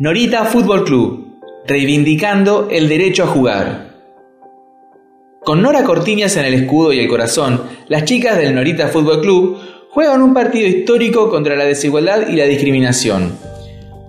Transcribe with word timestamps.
Norita 0.00 0.46
Fútbol 0.46 0.84
Club, 0.84 1.42
reivindicando 1.66 2.68
el 2.70 2.88
derecho 2.88 3.24
a 3.24 3.26
jugar. 3.26 3.96
Con 5.44 5.60
Nora 5.60 5.84
Cortiñas 5.84 6.38
en 6.38 6.46
el 6.46 6.54
escudo 6.54 6.94
y 6.94 7.00
el 7.00 7.06
corazón, 7.06 7.64
las 7.88 8.06
chicas 8.06 8.38
del 8.38 8.54
Norita 8.54 8.88
Fútbol 8.88 9.20
Club 9.20 9.58
juegan 9.90 10.22
un 10.22 10.32
partido 10.32 10.66
histórico 10.66 11.28
contra 11.28 11.54
la 11.54 11.64
desigualdad 11.64 12.30
y 12.30 12.36
la 12.36 12.46
discriminación. 12.46 13.36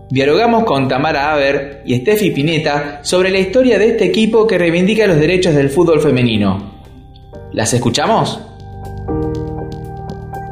Dialogamos 0.09 0.63
con 0.63 0.87
Tamara 0.87 1.33
Haber 1.33 1.81
y 1.85 1.97
Steffi 1.97 2.31
Pineta 2.31 3.01
sobre 3.03 3.29
la 3.29 3.39
historia 3.39 3.77
de 3.77 3.89
este 3.89 4.05
equipo 4.05 4.47
que 4.47 4.57
reivindica 4.57 5.05
los 5.07 5.19
derechos 5.19 5.53
del 5.53 5.69
fútbol 5.69 5.99
femenino. 5.99 6.71
¿Las 7.51 7.73
escuchamos? 7.73 8.39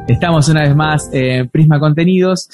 Estamos 0.06 0.50
una 0.50 0.64
vez 0.64 0.76
más 0.76 1.08
en 1.14 1.48
Prisma 1.48 1.80
Contenidos 1.80 2.50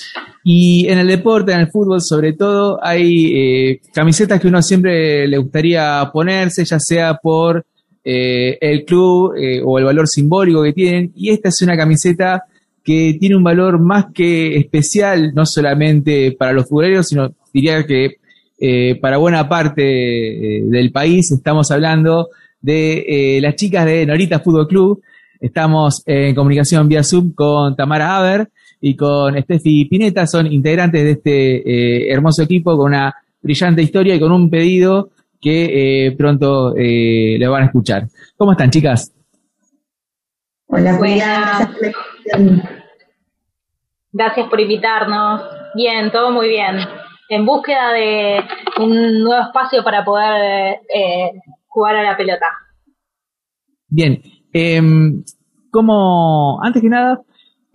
y 0.49 0.87
en 0.87 1.01
el 1.01 1.09
deporte, 1.09 1.51
en 1.51 1.59
el 1.59 1.73
fútbol 1.73 2.01
sobre 2.01 2.33
todo, 2.33 2.79
hay 2.81 3.33
eh, 3.35 3.81
camisetas 3.93 4.41
que 4.41 4.47
uno 4.47 4.63
siempre 4.63 5.27
le 5.27 5.39
gustaría 5.39 6.09
ponerse, 6.13 6.65
ya 6.65 6.79
sea 6.79 7.15
por 7.21 7.67
eh, 8.05 8.57
el 8.61 8.85
club 8.85 9.35
eh, 9.37 9.61
o 9.65 9.77
el 9.77 9.85
valor 9.85 10.07
simbólico 10.07 10.63
que 10.63 10.73
tienen. 10.73 11.11
Y 11.17 11.31
esta 11.31 11.49
es 11.49 11.61
una 11.63 11.77
camiseta 11.77 12.45
que 12.85 13.17
tiene 13.19 13.35
un 13.35 13.43
valor 13.43 13.81
más 13.81 14.07
que 14.15 14.57
especial, 14.57 15.33
no 15.35 15.45
solamente 15.45 16.31
para 16.39 16.53
los 16.53 16.69
futboleros, 16.69 17.09
sino 17.09 17.35
diría 17.53 17.85
que 17.85 18.19
para 19.01 19.17
buena 19.17 19.49
parte 19.49 19.83
del 19.83 20.93
país. 20.93 21.33
Estamos 21.33 21.73
hablando 21.73 22.29
de 22.61 23.41
las 23.43 23.57
chicas 23.57 23.85
de 23.85 24.07
Norita 24.07 24.39
Fútbol 24.39 24.69
Club 24.69 25.03
Estamos 25.41 26.03
en 26.07 26.35
comunicación 26.35 26.89
vía 26.89 27.03
Zoom 27.03 27.33
con 27.35 27.77
Tamara 27.77 28.17
Haber 28.17 28.49
y 28.81 28.97
con 28.97 29.41
Steffi 29.41 29.87
Pineta, 29.87 30.27
son 30.27 30.47
integrantes 30.47 31.03
de 31.03 31.11
este 31.13 31.57
eh, 31.57 32.13
hermoso 32.13 32.43
equipo 32.43 32.77
con 32.77 32.89
una 32.89 33.15
brillante 33.41 33.83
historia 33.83 34.15
y 34.15 34.21
con 34.21 34.33
un 34.33 34.51
pedido 34.51 35.11
que 35.41 36.07
eh, 36.07 36.13
pronto 36.17 36.75
eh, 36.77 37.37
le 37.39 37.49
van 37.49 37.63
a 37.63 37.67
escuchar. 37.67 38.07
¿Cómo 38.37 38.53
están, 38.53 38.71
chicas? 38.71 39.13
Hola, 40.67 40.97
buenas. 40.99 41.71
Gracias 44.13 44.49
por 44.49 44.61
invitarnos. 44.61 45.43
Bien, 45.75 46.11
todo 46.11 46.31
muy 46.31 46.49
bien. 46.49 46.79
En 47.29 47.45
búsqueda 47.45 47.93
de 47.93 48.41
un 48.81 49.23
nuevo 49.23 49.43
espacio 49.43 49.85
para 49.85 50.05
poder 50.05 50.81
jugar 51.67 51.97
a 51.97 52.03
la 52.03 52.17
pelota. 52.17 52.47
Bien, 53.89 54.21
eh, 54.53 54.81
¿cómo, 55.71 56.59
antes 56.63 56.83
que 56.83 56.89
nada, 56.89 57.21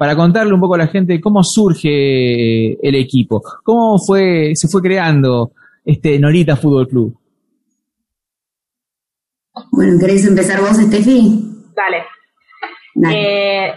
para 0.02 0.16
contarle 0.16 0.52
un 0.52 0.60
poco 0.60 0.74
a 0.74 0.80
la 0.80 0.88
gente 0.88 1.22
cómo 1.22 1.44
surge 1.44 2.74
el 2.82 2.96
equipo, 2.96 3.40
cómo 3.62 4.00
fue, 4.00 4.56
se 4.56 4.68
fue 4.68 4.82
creando 4.82 5.52
este 5.86 6.18
Norita 6.18 6.56
Fútbol 6.56 6.88
Club. 6.88 7.16
Bueno, 9.72 10.00
¿querés 10.00 10.26
empezar 10.26 10.60
vos, 10.60 10.80
Estefi? 10.80 11.44
Dale. 11.76 12.04
Eh, 13.16 13.74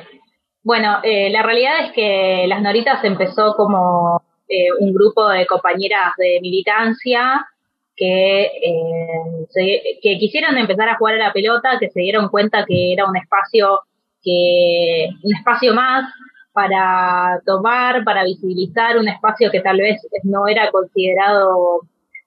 bueno, 0.63 1.01
eh, 1.03 1.29
la 1.29 1.43
realidad 1.43 1.85
es 1.85 1.93
que 1.93 2.47
Las 2.49 2.63
Noritas 2.63 3.05
empezó 3.05 3.55
como 3.55 4.23
eh, 4.49 4.73
un 4.81 4.95
grupo 4.95 5.29
de 5.29 5.45
compañeras 5.45 6.15
de 6.17 6.39
militancia 6.41 7.47
que, 7.95 8.45
eh, 8.45 10.01
que 10.03 10.19
quisieron 10.19 10.57
empezar 10.57 10.89
a 10.89 10.97
jugar 10.97 11.17
a 11.17 11.27
la 11.27 11.33
pelota, 11.35 11.77
que 11.79 11.91
se 11.91 12.01
dieron 12.01 12.31
cuenta 12.31 12.65
que 12.67 12.95
era 12.95 13.05
un 13.05 13.15
espacio 13.19 13.81
que 14.25 15.09
un 15.23 15.35
espacio 15.37 15.75
más 15.75 16.13
para 16.55 17.41
tomar, 17.45 18.05
para 18.05 18.25
visibilizar 18.25 18.97
un 18.97 19.09
espacio 19.09 19.51
que 19.51 19.61
tal 19.61 19.79
vez 19.79 20.01
no 20.23 20.47
era 20.47 20.71
considerado 20.71 21.81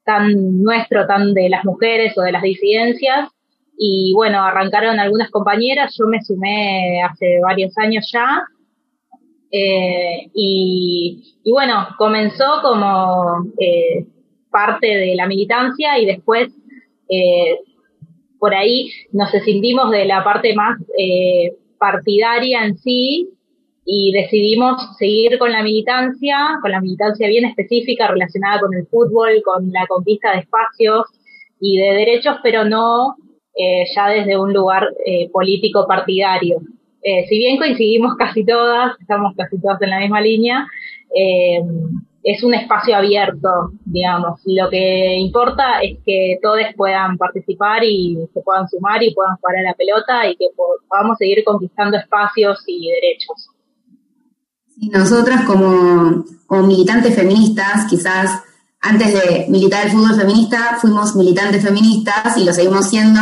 tan 0.03 0.61
nuestro, 0.61 1.07
tan 1.07 1.33
de 1.33 1.49
las 1.49 1.63
mujeres 1.63 2.17
o 2.17 2.21
de 2.21 2.33
las 2.33 2.43
disidencias. 2.43 3.29
Y 3.77 4.13
bueno, 4.15 4.43
arrancaron 4.43 4.99
algunas 4.99 5.31
compañeras, 5.31 5.95
yo 5.97 6.07
me 6.07 6.21
sumé 6.21 7.01
hace 7.03 7.39
varios 7.41 7.77
años 7.77 8.09
ya. 8.11 8.43
Eh, 9.49 10.29
y, 10.33 11.23
bueno, 11.49 11.87
comenzó 11.97 12.61
como 12.61 13.45
eh, 13.59 14.05
parte 14.51 14.87
de 14.87 15.15
la 15.15 15.25
militancia 15.25 15.97
y 15.99 16.05
después 16.05 16.49
eh, 17.07 17.59
por 18.39 18.53
ahí 18.53 18.91
nos 19.13 19.31
sentimos 19.31 19.89
de 19.91 20.03
la 20.03 20.21
parte 20.23 20.53
más 20.53 20.77
partidaria 21.79 22.65
en 22.65 22.77
sí 22.77 23.29
y 23.85 24.11
decidimos 24.11 24.97
seguir 24.97 25.37
con 25.37 25.51
la 25.51 25.63
militancia, 25.63 26.37
con 26.61 26.71
la 26.71 26.81
militancia 26.81 27.27
bien 27.27 27.45
específica 27.45 28.07
relacionada 28.07 28.59
con 28.59 28.73
el 28.73 28.85
fútbol, 28.87 29.41
con 29.43 29.71
la 29.71 29.85
conquista 29.87 30.33
de 30.33 30.39
espacios 30.39 31.07
y 31.59 31.77
de 31.77 31.93
derechos, 31.93 32.37
pero 32.43 32.65
no 32.65 33.15
eh, 33.55 33.85
ya 33.95 34.09
desde 34.09 34.37
un 34.37 34.53
lugar 34.53 34.89
político 35.31 35.87
partidario. 35.87 36.59
si 37.01 37.37
bien 37.37 37.57
coincidimos 37.57 38.15
casi 38.19 38.45
todas, 38.45 38.99
estamos 38.99 39.33
casi 39.37 39.59
todas 39.61 39.81
en 39.81 39.89
la 39.89 39.99
misma 39.99 40.19
línea, 40.19 40.67
es 42.23 42.43
un 42.43 42.53
espacio 42.53 42.95
abierto, 42.95 43.71
digamos. 43.85 44.41
Lo 44.45 44.69
que 44.69 45.15
importa 45.15 45.79
es 45.81 45.99
que 46.05 46.39
todos 46.41 46.59
puedan 46.75 47.17
participar 47.17 47.83
y 47.83 48.17
se 48.33 48.41
puedan 48.41 48.67
sumar 48.67 49.01
y 49.01 49.13
puedan 49.13 49.37
jugar 49.37 49.57
a 49.57 49.69
la 49.69 49.73
pelota 49.73 50.27
y 50.27 50.35
que 50.35 50.47
podamos 50.87 51.17
seguir 51.17 51.43
conquistando 51.45 51.97
espacios 51.97 52.63
y 52.67 52.89
derechos. 52.89 53.49
Nosotras 54.91 55.43
como, 55.45 56.25
como 56.45 56.63
militantes 56.67 57.15
feministas, 57.15 57.87
quizás 57.89 58.43
antes 58.79 59.13
de 59.13 59.45
militar 59.49 59.85
el 59.85 59.91
fútbol 59.91 60.15
feminista, 60.15 60.77
fuimos 60.79 61.15
militantes 61.15 61.63
feministas 61.63 62.37
y 62.37 62.45
lo 62.45 62.53
seguimos 62.53 62.87
siendo, 62.89 63.21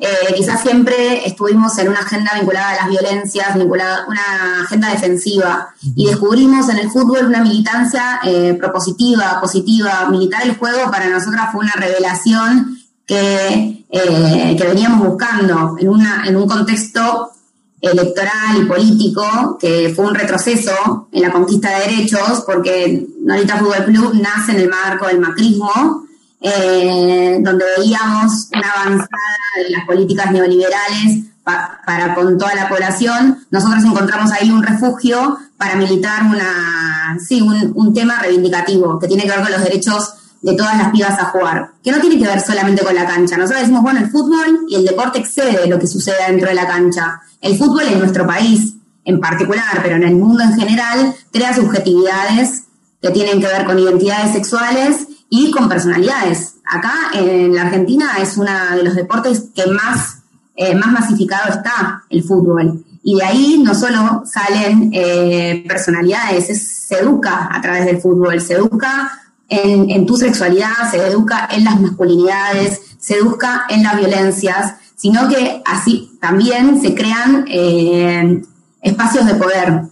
eh, 0.00 0.34
quizás 0.36 0.62
siempre 0.62 1.26
estuvimos 1.26 1.76
en 1.78 1.88
una 1.88 2.00
agenda 2.00 2.32
vinculada 2.34 2.70
a 2.70 2.76
las 2.76 2.88
violencias, 2.88 3.54
vinculada 3.56 4.04
a 4.04 4.06
una 4.06 4.62
agenda 4.62 4.90
defensiva, 4.90 5.74
y 5.82 6.06
descubrimos 6.06 6.68
en 6.68 6.78
el 6.78 6.90
fútbol 6.90 7.26
una 7.26 7.42
militancia 7.42 8.20
eh, 8.22 8.54
propositiva, 8.54 9.40
positiva. 9.40 10.08
Militar 10.10 10.42
el 10.44 10.56
juego 10.56 10.90
para 10.90 11.08
nosotras 11.08 11.50
fue 11.50 11.62
una 11.62 11.72
revelación 11.72 12.78
que, 13.06 13.84
eh, 13.90 14.56
que 14.56 14.66
veníamos 14.66 15.06
buscando 15.08 15.76
en, 15.78 15.88
una, 15.88 16.24
en 16.26 16.36
un 16.36 16.46
contexto 16.46 17.32
electoral 17.80 18.60
y 18.60 18.64
político 18.64 19.56
que 19.60 19.92
fue 19.94 20.06
un 20.06 20.14
retroceso 20.14 21.08
en 21.12 21.22
la 21.22 21.32
conquista 21.32 21.70
de 21.70 21.88
derechos, 21.88 22.42
porque 22.44 23.06
Norita 23.22 23.58
Fútbol 23.58 23.84
Club 23.84 24.14
nace 24.20 24.52
en 24.52 24.58
el 24.58 24.68
marco 24.68 25.06
del 25.06 25.20
macrismo, 25.20 26.04
eh, 26.40 27.38
donde 27.40 27.64
veíamos 27.78 28.48
una 28.54 28.70
avanzada 28.70 29.08
de 29.56 29.70
las 29.70 29.86
políticas 29.86 30.30
neoliberales 30.30 31.24
para 31.44 32.14
con 32.14 32.36
toda 32.36 32.54
la 32.54 32.68
población. 32.68 33.38
Nosotros 33.50 33.82
encontramos 33.84 34.30
ahí 34.32 34.50
un 34.50 34.62
refugio 34.62 35.38
para 35.56 35.76
militar 35.76 36.24
una, 36.24 37.16
sí, 37.26 37.40
un, 37.40 37.72
un 37.74 37.94
tema 37.94 38.20
reivindicativo 38.20 38.98
que 38.98 39.08
tiene 39.08 39.22
que 39.24 39.30
ver 39.30 39.40
con 39.40 39.52
los 39.52 39.64
derechos 39.64 40.14
de 40.42 40.54
todas 40.54 40.78
las 40.78 40.90
pibas 40.90 41.18
a 41.18 41.24
jugar, 41.26 41.72
que 41.82 41.90
no 41.90 42.00
tiene 42.00 42.18
que 42.18 42.26
ver 42.26 42.40
solamente 42.40 42.84
con 42.84 42.94
la 42.94 43.06
cancha. 43.06 43.36
Nosotros 43.36 43.62
decimos, 43.62 43.82
bueno, 43.82 44.00
el 44.00 44.10
fútbol 44.10 44.66
y 44.68 44.76
el 44.76 44.84
deporte 44.84 45.18
excede 45.18 45.66
lo 45.66 45.78
que 45.78 45.86
sucede 45.86 46.16
dentro 46.28 46.48
de 46.48 46.54
la 46.54 46.66
cancha. 46.66 47.20
El 47.40 47.58
fútbol 47.58 47.82
en 47.88 47.98
nuestro 47.98 48.26
país 48.26 48.74
en 49.04 49.20
particular, 49.20 49.80
pero 49.82 49.96
en 49.96 50.02
el 50.02 50.14
mundo 50.14 50.44
en 50.44 50.54
general, 50.54 51.14
crea 51.32 51.54
subjetividades 51.54 52.64
que 53.00 53.10
tienen 53.10 53.40
que 53.40 53.46
ver 53.46 53.64
con 53.64 53.78
identidades 53.78 54.32
sexuales 54.32 55.08
y 55.30 55.50
con 55.50 55.68
personalidades. 55.68 56.56
Acá 56.64 56.94
en 57.14 57.54
la 57.54 57.62
Argentina 57.62 58.12
es 58.20 58.36
uno 58.36 58.50
de 58.76 58.82
los 58.82 58.94
deportes 58.94 59.48
que 59.54 59.66
más, 59.66 60.18
eh, 60.56 60.74
más 60.74 60.92
masificado 60.92 61.50
está 61.50 62.04
el 62.08 62.22
fútbol. 62.22 62.84
Y 63.02 63.16
de 63.16 63.24
ahí 63.24 63.62
no 63.62 63.74
solo 63.74 64.22
salen 64.26 64.90
eh, 64.92 65.64
personalidades, 65.66 66.86
se 66.86 66.98
educa 66.98 67.48
a 67.50 67.60
través 67.60 67.86
del 67.86 68.00
fútbol, 68.00 68.40
se 68.40 68.54
educa 68.54 69.10
en, 69.48 70.04
tu 70.04 70.16
sexualidad, 70.16 70.90
se 70.90 71.06
educa 71.06 71.48
en 71.50 71.64
las 71.64 71.80
masculinidades, 71.80 72.82
se 72.98 73.16
educa 73.16 73.64
en 73.68 73.82
las 73.82 73.96
violencias, 73.96 74.74
sino 74.94 75.28
que 75.28 75.62
así 75.64 76.18
también 76.20 76.82
se 76.82 76.94
crean 76.94 77.46
eh, 77.48 78.42
espacios 78.82 79.26
de 79.26 79.34
poder, 79.36 79.82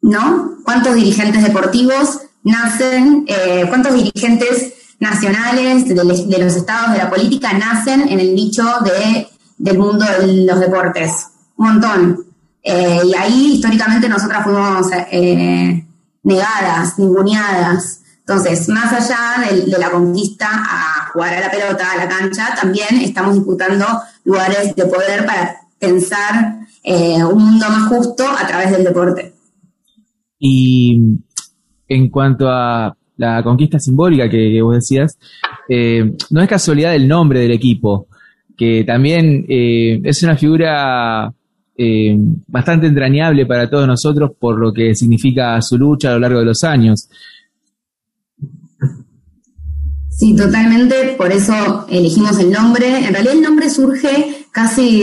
¿no? 0.00 0.56
¿Cuántos 0.64 0.94
dirigentes 0.94 1.42
deportivos 1.42 2.20
nacen, 2.42 3.24
eh, 3.26 3.64
cuántos 3.68 3.94
dirigentes 3.94 4.74
nacionales 4.98 5.88
de, 5.88 5.94
los 5.94 6.56
estados 6.56 6.92
de 6.92 6.98
la 6.98 7.10
política 7.10 7.52
nacen 7.52 8.08
en 8.08 8.20
el 8.20 8.34
nicho 8.34 8.64
de, 8.84 9.28
del 9.56 9.78
mundo 9.78 10.04
de 10.04 10.44
los 10.44 10.60
deportes. 10.60 11.28
Un 11.56 11.66
montón. 11.66 12.26
Eh, 12.62 13.00
y 13.06 13.14
ahí 13.14 13.52
históricamente 13.54 14.08
nosotras 14.08 14.44
fuimos 14.44 14.86
eh, 15.10 15.84
negadas, 16.22 16.98
ninguneadas. 16.98 18.00
Entonces, 18.20 18.68
más 18.68 18.92
allá 18.92 19.50
de, 19.50 19.78
la 19.78 19.90
conquista 19.90 20.48
a 20.52 21.10
jugar 21.12 21.34
a 21.34 21.40
la 21.40 21.50
pelota, 21.50 21.90
a 21.92 21.96
la 21.96 22.08
cancha, 22.08 22.54
también 22.60 23.00
estamos 23.00 23.34
disputando 23.34 23.86
lugares 24.24 24.74
de 24.76 24.86
poder 24.86 25.26
para 25.26 25.56
pensar 25.78 26.58
un 26.84 27.44
mundo 27.44 27.66
más 27.68 27.88
justo 27.88 28.24
a 28.26 28.46
través 28.46 28.70
del 28.70 28.84
deporte. 28.84 29.34
Y 30.38 31.19
en 31.90 32.08
cuanto 32.08 32.48
a 32.48 32.96
la 33.16 33.42
conquista 33.42 33.78
simbólica 33.78 34.30
que, 34.30 34.62
vos 34.62 34.76
decías, 34.76 35.18
eh, 35.68 36.12
no 36.30 36.40
es 36.40 36.48
casualidad 36.48 36.94
el 36.94 37.06
nombre 37.06 37.40
del 37.40 37.50
equipo, 37.50 38.06
que 38.56 38.84
también 38.84 39.44
eh, 39.48 40.00
es 40.04 40.22
una 40.22 40.36
figura 40.36 41.30
eh, 41.76 42.16
bastante 42.46 42.86
entrañable 42.86 43.44
para 43.44 43.68
todos 43.68 43.86
nosotros 43.86 44.30
por 44.38 44.58
lo 44.58 44.72
que 44.72 44.94
significa 44.94 45.60
su 45.60 45.76
lucha 45.76 46.10
a 46.10 46.12
lo 46.14 46.20
largo 46.20 46.38
de 46.38 46.44
los 46.46 46.62
años. 46.62 47.08
Sí, 50.10 50.36
totalmente, 50.36 51.14
por 51.18 51.32
eso 51.32 51.86
elegimos 51.88 52.38
el 52.38 52.52
nombre. 52.52 52.98
En 52.98 53.12
realidad 53.12 53.34
el 53.34 53.42
nombre 53.42 53.68
surge 53.68 54.46
casi 54.52 55.02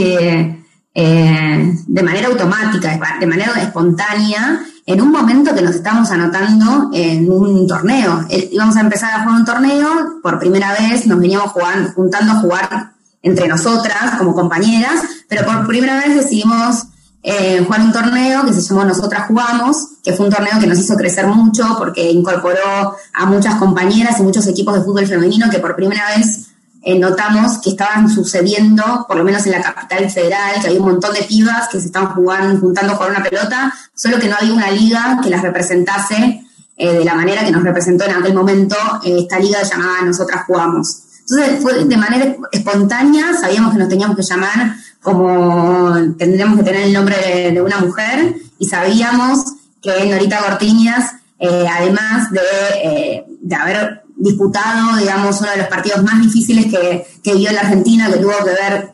manera 0.97 2.27
automática, 2.27 2.99
de 3.19 3.27
manera 3.27 3.53
espontánea, 3.61 4.61
en 4.85 5.01
un 5.01 5.11
momento 5.11 5.53
que 5.53 5.61
nos 5.61 5.75
estamos 5.75 6.09
anotando 6.11 6.89
en 6.93 7.29
un 7.29 7.67
torneo. 7.67 8.25
Eh, 8.29 8.49
íbamos 8.53 8.77
a 8.77 8.81
empezar 8.81 9.13
a 9.13 9.23
jugar 9.23 9.39
un 9.39 9.45
torneo, 9.45 9.89
por 10.23 10.39
primera 10.39 10.71
vez 10.71 11.05
nos 11.05 11.19
veníamos 11.19 11.51
jugando, 11.51 11.91
juntando 11.91 12.31
a 12.31 12.35
jugar 12.35 12.93
entre 13.21 13.47
nosotras 13.47 14.15
como 14.17 14.33
compañeras, 14.33 15.01
pero 15.27 15.45
por 15.45 15.67
primera 15.67 15.97
vez 15.97 16.15
decidimos 16.15 16.85
eh, 17.21 17.61
jugar 17.65 17.81
un 17.81 17.91
torneo 17.91 18.45
que 18.45 18.53
se 18.53 18.61
llamó 18.61 18.85
Nosotras 18.85 19.27
Jugamos, 19.27 19.75
que 20.01 20.13
fue 20.13 20.27
un 20.27 20.31
torneo 20.31 20.59
que 20.61 20.67
nos 20.67 20.79
hizo 20.79 20.95
crecer 20.95 21.27
mucho 21.27 21.75
porque 21.77 22.09
incorporó 22.09 22.95
a 23.13 23.25
muchas 23.25 23.55
compañeras 23.55 24.19
y 24.19 24.23
muchos 24.23 24.47
equipos 24.47 24.75
de 24.75 24.81
fútbol 24.81 25.05
femenino 25.05 25.49
que 25.49 25.59
por 25.59 25.75
primera 25.75 26.03
vez 26.15 26.46
eh, 26.89 26.97
notamos 26.97 27.57
que 27.57 27.71
estaban 27.71 28.09
sucediendo, 28.09 29.03
por 29.09 29.17
lo 29.17 29.25
menos 29.25 29.45
en 29.45 29.51
la 29.51 29.61
capital 29.61 30.09
federal, 30.09 30.53
que 30.61 30.67
había 30.67 30.79
un 30.79 30.85
montón 30.85 31.13
de 31.13 31.23
pibas 31.23 31.67
que 31.67 31.81
se 31.81 31.87
estaban 31.87 32.13
jugando, 32.13 32.57
juntando 32.61 32.97
con 32.97 33.09
una 33.09 33.21
pelota, 33.21 33.73
solo 33.93 34.17
que 34.17 34.29
no 34.29 34.37
había 34.39 34.53
una 34.53 34.71
liga 34.71 35.19
que 35.21 35.29
las 35.29 35.41
representase 35.41 36.45
eh, 36.77 36.93
de 36.93 37.03
la 37.03 37.13
manera 37.13 37.43
que 37.43 37.51
nos 37.51 37.61
representó 37.61 38.05
en 38.05 38.11
aquel 38.11 38.33
momento 38.33 38.77
eh, 39.03 39.17
esta 39.19 39.37
liga 39.37 39.61
llamada 39.63 40.01
Nosotras 40.03 40.45
Jugamos. 40.47 41.01
Entonces 41.29 41.61
fue 41.61 41.83
de 41.83 41.97
manera 41.97 42.33
espontánea, 42.53 43.33
sabíamos 43.33 43.73
que 43.73 43.79
nos 43.79 43.89
teníamos 43.89 44.15
que 44.15 44.23
llamar 44.23 44.77
como 45.01 45.93
tendríamos 46.17 46.57
que 46.57 46.63
tener 46.63 46.83
el 46.83 46.93
nombre 46.93 47.51
de, 47.51 47.61
una 47.61 47.79
mujer 47.79 48.33
y 48.59 48.65
sabíamos 48.65 49.39
que 49.81 50.05
Norita 50.09 50.39
Gortiñas, 50.41 51.15
además 51.37 52.31
de, 52.31 53.25
de 53.41 53.55
haber 53.55 54.06
disputado, 54.17 54.97
digamos, 54.97 55.39
uno 55.41 55.51
de 55.51 55.57
los 55.57 55.67
partidos 55.67 56.03
más 56.03 56.21
difíciles 56.21 56.65
que, 56.65 57.07
que 57.23 57.35
vio 57.35 57.51
la 57.51 57.61
Argentina, 57.61 58.09
que 58.11 58.17
tuvo 58.17 58.33
que 58.43 58.51
ver 58.51 58.93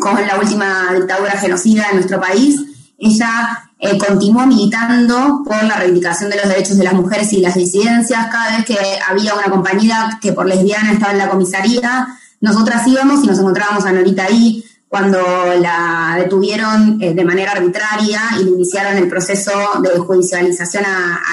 con 0.00 0.14
la 0.26 0.38
última 0.38 0.92
dictadura 0.94 1.32
genocida 1.32 1.86
en 1.90 1.96
nuestro 1.96 2.20
país. 2.20 2.60
Ella 2.98 3.70
eh, 3.78 3.96
continuó 3.96 4.46
militando 4.46 5.42
por 5.44 5.62
la 5.62 5.76
reivindicación 5.76 6.30
de 6.30 6.36
los 6.36 6.48
derechos 6.48 6.76
de 6.76 6.84
las 6.84 6.94
mujeres 6.94 7.32
y 7.32 7.40
las 7.40 7.54
disidencias. 7.54 8.26
Cada 8.26 8.56
vez 8.56 8.66
que 8.66 8.76
había 9.08 9.34
una 9.34 9.50
compañera 9.50 10.18
que 10.20 10.32
por 10.32 10.46
lesbiana 10.46 10.92
estaba 10.92 11.12
en 11.12 11.18
la 11.18 11.30
comisaría, 11.30 12.08
nosotras 12.40 12.86
íbamos 12.86 13.22
y 13.24 13.28
nos 13.28 13.38
encontrábamos 13.38 13.84
a 13.84 13.92
Norita 13.92 14.24
ahí 14.24 14.64
cuando 14.88 15.18
la 15.60 16.16
detuvieron 16.18 17.00
eh, 17.00 17.12
de 17.12 17.24
manera 17.24 17.52
arbitraria 17.52 18.20
y 18.40 18.44
le 18.44 18.50
iniciaron 18.50 18.96
el 18.96 19.08
proceso 19.08 19.52
de 19.82 19.98
judicialización 19.98 20.84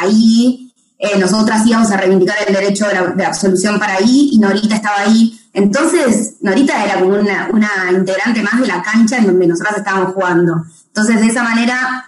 ahí 0.01 0.64
eh, 0.97 1.17
nosotras 1.19 1.65
íbamos 1.65 1.91
a 1.91 1.97
reivindicar 1.97 2.37
el 2.47 2.53
derecho 2.53 2.85
de, 2.87 3.25
absolución 3.25 3.77
para 3.79 3.95
ahí 3.95 4.29
y 4.31 4.39
Norita 4.39 4.75
estaba 4.75 5.01
ahí. 5.01 5.39
Entonces, 5.53 6.35
Norita 6.41 6.83
era 6.83 6.99
como 6.99 7.15
una, 7.15 7.91
integrante 7.91 8.41
más 8.41 8.59
de 8.61 8.67
la 8.67 8.81
cancha 8.81 9.17
en 9.17 9.27
donde 9.27 9.47
nosotras 9.47 9.77
estábamos 9.77 10.13
jugando. 10.13 10.63
Entonces, 10.87 11.19
de 11.19 11.27
esa 11.27 11.43
manera, 11.43 12.05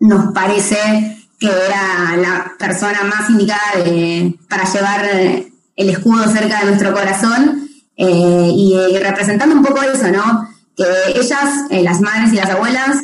nos 0.00 0.32
parece 0.32 1.26
que 1.38 1.48
era 1.48 2.16
la 2.16 2.52
persona 2.58 3.02
más 3.04 3.30
indicada 3.30 3.60
para 4.48 4.64
llevar 4.64 5.04
el 5.76 5.88
escudo 5.88 6.24
cerca 6.28 6.60
de 6.60 6.66
nuestro 6.66 6.92
corazón 6.92 7.68
eh, 7.96 8.50
y, 8.54 8.74
eh, 8.74 9.00
representando 9.00 9.54
un 9.54 9.64
poco 9.64 9.82
eso, 9.82 10.08
¿no? 10.10 10.48
Que 10.76 10.84
ellas, 11.14 11.66
las 11.70 12.00
madres 12.00 12.32
y 12.32 12.36
las 12.36 12.50
abuelas, 12.50 12.98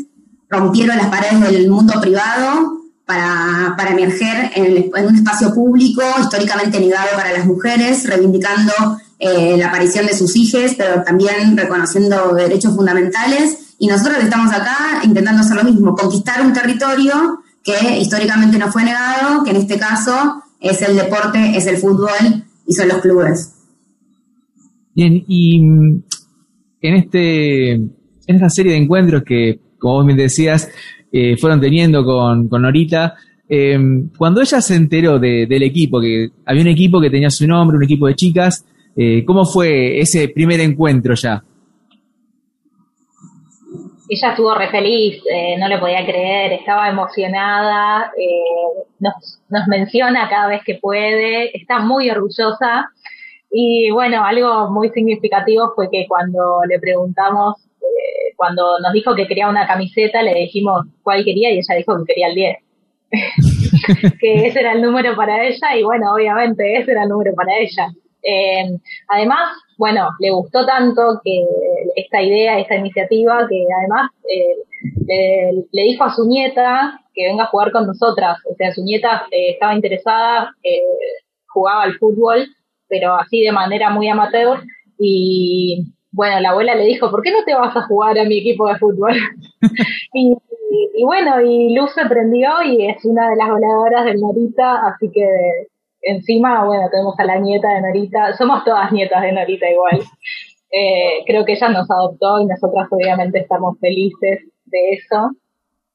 rompieron 0.49 0.97
las 0.97 1.09
paredes 1.09 1.41
del 1.41 1.71
mundo 1.71 2.01
privado 2.01 2.84
para, 3.07 3.75
para 3.77 3.91
emerger 3.91 4.53
en, 4.55 4.91
un 5.07 5.15
espacio 5.15 5.53
público 5.53 6.03
históricamente 6.21 6.81
negado 6.81 7.09
para 7.15 7.33
las 7.33 7.47
mujeres, 7.47 8.09
reivindicando 8.09 8.73
eh, 9.19 9.57
la 9.59 9.69
aparición 9.69 10.07
de 10.07 10.15
sus 10.15 10.35
hijos, 10.37 10.75
pero 10.77 11.03
también 11.03 11.57
reconociendo 11.57 12.35
derechos 12.35 12.75
fundamentales. 12.75 13.75
Y 13.79 13.89
nosotros 13.89 14.19
estamos 14.23 14.53
acá 14.53 15.01
intentando 15.03 15.43
hacer 15.43 15.57
lo 15.57 15.65
mismo, 15.65 15.95
conquistar 15.95 16.41
un 16.45 16.53
territorio 16.53 17.41
que 17.63 17.99
históricamente 17.99 18.59
no 18.59 18.71
fue 18.71 18.85
negado, 18.85 19.43
que 19.45 19.51
en 19.51 19.57
este 19.57 19.79
caso 19.79 20.43
es 20.61 20.81
el 20.83 20.97
deporte, 20.97 21.57
es 21.57 21.67
el 21.67 21.77
fútbol 21.77 22.45
y 22.67 22.75
son 22.75 22.89
los 22.89 22.99
clubes. 22.99 23.53
Bien, 24.95 25.25
y 25.27 25.61
mm, 25.61 26.03
en 26.81 26.95
este 26.95 27.73
en 28.27 28.37
esta 28.37 28.49
serie 28.49 28.73
de 28.73 28.79
encuentros 28.79 29.23
que, 29.25 29.61
como 29.79 29.95
vos 29.95 30.07
me 30.07 30.15
decías, 30.15 30.69
eh, 31.17 31.37
fueron 31.37 31.61
teniendo 31.61 32.05
con, 32.05 32.49
con 32.49 32.63
Norita. 32.63 33.15
Eh, 33.49 33.79
cuando 34.19 34.41
ella 34.41 34.61
se 34.61 34.75
enteró 34.75 35.21
del 35.21 35.63
equipo, 35.63 36.01
que 36.01 36.31
había 36.45 36.63
un 36.63 36.69
equipo 36.69 37.01
que 37.01 37.09
tenía 37.09 37.31
su 37.31 37.47
nombre, 37.47 37.77
un 37.77 37.85
equipo 37.85 38.09
de 38.09 38.17
chicas, 38.17 38.67
eh, 38.97 39.25
¿cómo 39.25 39.45
fue 39.45 40.01
ese 40.01 40.27
primer 40.31 40.59
encuentro 40.59 41.15
ya? 41.15 41.41
Ella 44.09 44.31
estuvo 44.31 44.53
re 44.57 44.71
feliz, 44.71 45.23
no 45.61 45.69
le 45.69 45.79
podía 45.79 46.05
creer, 46.05 46.53
estaba 46.55 46.89
emocionada, 46.89 48.11
nos 48.99 49.67
menciona 49.69 50.29
cada 50.29 50.49
vez 50.49 50.63
que 50.65 50.81
puede, 50.83 51.57
está 51.57 51.79
muy 51.79 52.11
orgullosa. 52.11 52.91
Y 53.53 53.89
bueno, 53.93 54.25
algo 54.25 54.69
muy 54.73 54.89
significativo 54.89 55.73
fue 55.77 55.89
que 55.93 56.07
cuando 56.09 56.61
le 56.69 56.81
preguntamos 56.81 57.65
cuando 58.37 58.79
nos 58.81 58.93
dijo 58.93 59.15
que 59.15 59.27
quería 59.27 59.49
una 59.49 59.67
camiseta, 59.67 60.23
le 60.23 60.35
dijimos 60.35 60.87
cuál 61.03 61.25
quería 61.25 61.51
y 61.51 61.59
ella 61.59 61.75
dijo 61.77 61.97
que 61.99 62.13
quería 62.13 62.29
el 62.29 62.35
10. 62.35 62.57
que 64.21 64.47
ese 64.47 64.61
era 64.61 64.73
el 64.73 64.83
número 64.83 65.15
para 65.15 65.45
ella 65.47 65.77
y 65.77 65.83
bueno, 65.83 66.13
obviamente 66.13 66.79
ese 66.79 66.93
era 66.93 67.05
el 67.05 67.09
número 67.09 67.33
para 67.35 67.59
ella. 67.59 67.89
Eh, 68.25 68.79
además, 69.09 69.57
bueno, 69.77 70.09
le 70.19 70.31
gustó 70.31 70.65
tanto 70.65 71.21
que 71.23 71.45
esta 71.95 72.23
idea, 72.23 72.59
esta 72.59 72.77
iniciativa, 72.77 73.47
que 73.49 73.67
además 73.79 74.11
eh, 74.29 75.53
le, 75.73 75.83
dijo 75.83 76.05
a 76.05 76.15
su 76.15 76.27
nieta 76.27 77.01
que 77.13 77.27
venga 77.27 77.45
a 77.45 77.49
jugar 77.49 77.71
con 77.71 77.87
nosotras. 77.87 78.39
O 78.51 78.55
sea, 78.55 78.73
su 78.73 78.83
nieta 78.83 79.27
eh, 79.31 79.51
estaba 79.51 79.75
interesada, 79.75 80.51
jugaba 81.49 81.83
al 81.83 81.99
fútbol, 81.99 82.47
pero 82.89 83.15
así 83.15 83.43
de 83.43 83.53
manera 83.53 83.91
muy 83.91 84.09
amateur. 84.09 84.63
Y 84.99 85.93
bueno, 86.15 86.39
la 86.41 86.51
abuela 86.51 86.77
le 86.77 86.85
dijo, 86.85 87.11
¿por 87.11 87.23
qué 87.23 87.33
no 87.33 87.45
te 87.45 87.55
vas 87.55 87.77
a 87.77 87.83
jugar 87.83 88.17
a 88.17 88.25
mi 88.25 88.39
equipo 88.39 88.69
de 88.69 88.79
fútbol? 88.79 89.15
y, 90.15 90.37
bueno, 91.05 91.41
y 91.41 91.75
Luz 91.75 91.93
se 91.93 92.07
prendió 92.07 92.63
y 92.65 92.87
es 92.87 93.05
una 93.05 93.31
de 93.31 93.37
las 93.37 93.49
goleadoras 93.51 94.05
de 94.05 94.15
Norita, 94.15 94.87
así 94.87 95.11
que 95.11 95.27
encima, 96.03 96.65
bueno, 96.65 96.89
tenemos 96.91 97.19
a 97.19 97.25
la 97.25 97.41
nieta 97.41 97.69
de 97.69 97.81
Norita, 97.81 98.33
somos 98.37 98.63
todas 98.65 98.93
nietas 98.93 99.23
de 99.23 99.33
Norita 99.33 99.69
igual. 99.69 100.01
Eh, 100.71 101.25
creo 101.27 101.45
que 101.45 101.55
ella 101.55 101.69
nos 101.71 101.91
adoptó 101.91 102.41
y 102.41 102.47
nosotras 102.47 102.87
obviamente 102.91 103.41
estamos 103.41 103.79
felices 103.81 104.41
de 104.67 104.91
eso. 104.93 105.31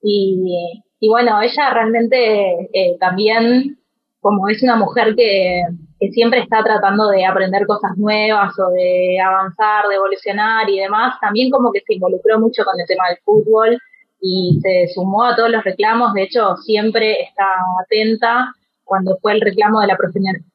Y, 0.01 0.81
bueno, 1.07 1.41
ella 1.41 1.73
realmente 1.73 2.69
eh, 2.73 2.97
también, 2.99 3.77
como 4.19 4.49
es 4.49 4.61
una 4.63 4.75
mujer 4.75 5.15
que 5.15 5.61
que 6.00 6.10
siempre 6.12 6.39
está 6.39 6.63
tratando 6.63 7.10
de 7.10 7.25
aprender 7.25 7.65
cosas 7.68 7.91
nuevas 7.98 8.58
o 8.58 8.70
de 8.72 9.20
avanzar, 9.20 9.88
de 9.89 9.96
evolucionar 9.96 10.70
y 10.70 10.79
demás, 10.79 11.20
también 11.20 11.51
como 11.51 11.72
que 11.72 11.82
se 11.86 11.96
involucró 11.96 12.39
mucho 12.39 12.63
con 12.63 12.79
el 12.79 12.88
tema 12.88 13.10
del 13.10 13.18
fútbol 13.25 13.77
y 14.22 14.60
se 14.62 14.94
sumó 14.94 15.25
a 15.25 15.36
todos 15.36 15.50
los 15.50 15.63
reclamos, 15.63 16.13
de 16.13 16.24
hecho 16.24 16.56
siempre 16.58 17.22
está 17.24 17.46
atenta. 17.84 18.53
Cuando 18.84 19.18
fue 19.22 19.34
el 19.34 19.41
reclamo 19.41 19.82
de 19.82 19.88
la 19.88 19.98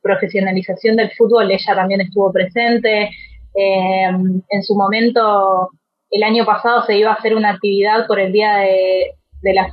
profesionalización 0.03 0.97
del 0.97 1.11
fútbol, 1.13 1.53
ella 1.53 1.75
también 1.75 2.01
estuvo 2.01 2.33
presente. 2.33 3.11
Eh, 3.55 4.05
en 4.05 4.63
su 4.63 4.75
momento, 4.75 5.71
el 6.11 6.23
año 6.25 6.45
pasado 6.45 6.83
se 6.83 6.97
iba 6.97 7.11
a 7.11 7.15
hacer 7.15 7.37
una 7.37 7.51
actividad 7.51 8.09
por 8.09 8.19
el 8.19 8.33
Día 8.33 8.57
de, 8.57 9.13
de 9.41 9.55
las... 9.55 9.73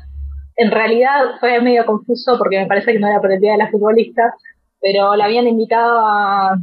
En 0.57 0.69
realidad 0.69 1.39
fue 1.39 1.59
medio 1.59 1.85
confuso 1.87 2.37
porque 2.37 2.59
me 2.59 2.67
parece 2.67 2.93
que 2.93 2.99
no 2.99 3.07
era 3.07 3.19
por 3.19 3.31
el 3.31 3.41
Día 3.41 3.53
de 3.53 3.57
las 3.57 3.71
Futbolistas, 3.71 4.31
pero 4.81 5.15
la 5.15 5.25
habían 5.25 5.47
invitado 5.47 5.99
a, 6.05 6.57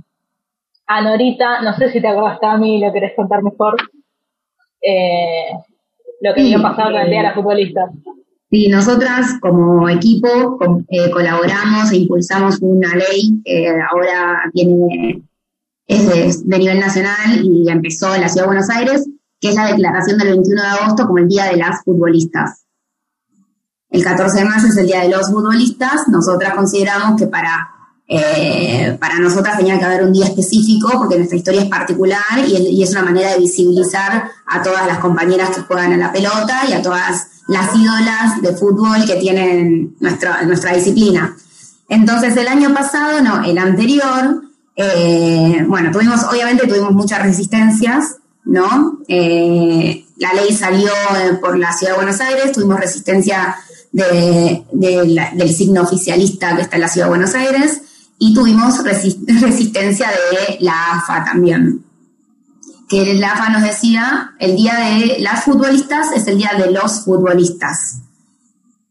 a 0.86 1.02
Norita, 1.02 1.62
no 1.62 1.76
sé 1.76 1.90
si 1.92 2.00
te 2.00 2.08
acuerdas, 2.08 2.40
Tami, 2.40 2.80
lo 2.80 2.92
querés 2.92 3.12
contar 3.14 3.42
mejor, 3.42 3.76
eh, 4.82 5.52
lo 6.20 6.34
que 6.34 6.40
había 6.40 6.60
pasado 6.60 6.90
con 6.92 7.00
el 7.00 7.10
Día 7.10 7.18
de 7.18 7.28
la 7.28 7.34
Futbolista. 7.34 7.90
Sí, 8.50 8.68
nosotras 8.68 9.38
como 9.40 9.88
equipo 9.90 10.58
eh, 10.88 11.10
colaboramos 11.10 11.92
e 11.92 11.98
impulsamos 11.98 12.58
una 12.62 12.94
ley 12.94 13.42
que 13.44 13.68
ahora 13.90 14.42
tiene, 14.54 15.22
es 15.86 16.46
de, 16.46 16.58
nivel 16.58 16.80
nacional 16.80 17.42
y 17.42 17.68
empezó 17.70 18.14
en 18.14 18.22
la 18.22 18.28
Ciudad 18.30 18.44
de 18.44 18.48
Buenos 18.48 18.70
Aires, 18.70 19.06
que 19.38 19.50
es 19.50 19.54
la 19.54 19.66
declaración 19.66 20.18
del 20.18 20.28
21 20.28 20.62
de 20.62 20.68
agosto 20.68 21.06
como 21.06 21.18
el 21.18 21.28
Día 21.28 21.44
de 21.44 21.58
las 21.58 21.84
Futbolistas. 21.84 22.64
El 23.90 24.02
14 24.02 24.38
de 24.38 24.44
mayo 24.46 24.66
es 24.66 24.76
el 24.78 24.86
Día 24.86 25.02
de 25.02 25.10
los 25.10 25.30
Futbolistas. 25.30 26.08
Nosotras 26.08 26.54
consideramos 26.54 27.20
que 27.20 27.26
para 27.26 27.77
eh, 28.10 28.96
para 28.98 29.18
nosotras 29.18 29.58
tenía 29.58 29.78
que 29.78 29.84
haber 29.84 30.02
un 30.02 30.14
día 30.14 30.24
específico 30.24 30.90
porque 30.96 31.16
nuestra 31.16 31.36
historia 31.36 31.60
es 31.60 31.68
particular 31.68 32.22
y 32.46 32.82
es, 32.82 32.90
una 32.92 33.02
manera 33.02 33.32
de 33.32 33.38
visibilizar 33.38 34.30
a 34.46 34.62
todas 34.62 34.86
las 34.86 34.98
compañeras 34.98 35.50
que 35.50 35.60
juegan 35.60 35.92
a 35.92 35.98
la 35.98 36.10
pelota 36.10 36.62
y 36.66 36.72
a 36.72 36.80
todas 36.80 37.26
las 37.48 37.76
ídolas 37.76 38.40
de 38.40 38.56
fútbol 38.56 39.04
que 39.04 39.16
tienen 39.16 39.94
nuestra, 40.00 40.42
nuestra 40.44 40.74
disciplina. 40.74 41.36
Entonces 41.90 42.34
el 42.38 42.48
año 42.48 42.72
pasado, 42.72 43.20
no, 43.20 43.44
el 43.44 43.58
anterior, 43.58 44.42
eh, 44.74 45.64
bueno, 45.68 45.90
tuvimos, 45.90 46.24
obviamente 46.24 46.66
tuvimos 46.66 46.92
muchas 46.92 47.22
resistencias, 47.22 48.16
¿no? 48.44 49.00
Eh, 49.06 50.06
la 50.16 50.32
ley 50.32 50.54
salió 50.54 50.90
por 51.42 51.58
la 51.58 51.72
Ciudad 51.74 51.92
de 51.92 51.98
Buenos 51.98 52.20
Aires, 52.22 52.52
tuvimos 52.52 52.80
resistencia 52.80 53.56
del 53.92 55.54
signo 55.54 55.82
oficialista 55.82 56.56
que 56.56 56.62
está 56.62 56.76
en 56.76 56.82
la 56.82 56.88
Ciudad 56.88 57.06
de 57.06 57.10
Buenos 57.10 57.34
Aires, 57.34 57.82
y 58.18 58.34
tuvimos 58.34 58.82
resistencia 58.84 60.08
de 60.08 60.58
la 60.60 60.92
AFA 60.92 61.24
también. 61.24 61.84
Que 62.88 63.14
la 63.14 63.32
AFA 63.32 63.50
nos 63.50 63.62
decía, 63.62 64.32
el 64.38 64.56
día 64.56 64.76
de 64.76 65.18
las 65.20 65.44
futbolistas 65.44 66.12
es 66.14 66.26
el 66.26 66.38
día 66.38 66.52
de 66.58 66.70
los 66.70 67.04
futbolistas. 67.04 67.98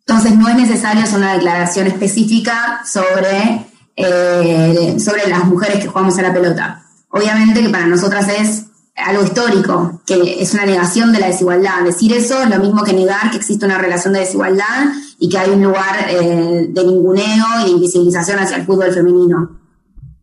Entonces 0.06 0.38
no 0.38 0.48
es 0.48 0.56
necesario 0.56 1.04
hacer 1.04 1.18
una 1.18 1.34
declaración 1.34 1.88
específica 1.88 2.82
sobre, 2.86 3.68
eh, 3.96 4.98
sobre 5.00 5.28
las 5.28 5.44
mujeres 5.46 5.80
que 5.80 5.88
jugamos 5.88 6.18
a 6.18 6.22
la 6.22 6.34
pelota. 6.34 6.84
Obviamente 7.10 7.62
que 7.62 7.70
para 7.70 7.88
nosotras 7.88 8.28
es 8.30 8.66
algo 8.98 9.24
histórico, 9.24 10.02
que 10.06 10.42
es 10.42 10.54
una 10.54 10.66
negación 10.66 11.14
de 11.14 11.20
la 11.20 11.28
desigualdad. 11.28 11.84
Decir 11.84 12.14
eso 12.14 12.42
es 12.42 12.50
lo 12.50 12.60
mismo 12.60 12.84
que 12.84 12.94
negar 12.94 13.30
que 13.30 13.38
existe 13.38 13.66
una 13.66 13.78
relación 13.78 14.14
de 14.14 14.22
desigualdad 14.22 14.88
y 15.20 15.30
que 15.30 15.38
hay 15.38 15.52
un 15.52 15.64
lugar 15.64 16.08
eh, 16.10 16.68
de 16.70 16.84
ninguneo 16.84 17.46
y 17.62 17.66
de 17.66 17.70
invisibilización 17.70 18.40
hacia 18.40 18.58
el 18.58 18.66
fútbol 18.66 18.92
femenino. 18.92 19.60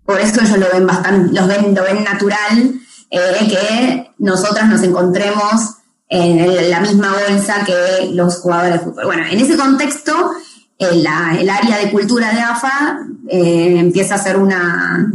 Por 0.04 0.21
eso 0.21 0.40
ellos 0.40 0.59
lo 0.59 0.66
ven 0.73 0.87
bastante, 0.87 1.33
los 1.33 1.47
ven, 1.47 1.75
lo 1.75 1.83
ven 1.83 2.04
natural 2.04 2.75
eh, 3.11 3.49
que 3.49 4.11
nosotras 4.19 4.69
nos 4.69 4.83
encontremos 4.83 5.76
en 6.09 6.71
la 6.71 6.81
misma 6.81 7.12
bolsa 7.12 7.64
que 7.64 8.11
los 8.12 8.38
jugadores 8.38 8.73
de 8.75 8.78
fútbol. 8.81 9.07
Bueno, 9.07 9.25
en 9.25 9.40
ese 9.40 9.57
contexto, 9.57 10.33
el, 10.78 11.07
el 11.38 11.50
área 11.50 11.78
de 11.78 11.90
cultura 11.90 12.33
de 12.33 12.40
AFA 12.40 12.99
eh, 13.28 13.76
empieza 13.78 14.14
a 14.14 14.19
hacer 14.19 14.37
una, 14.37 15.11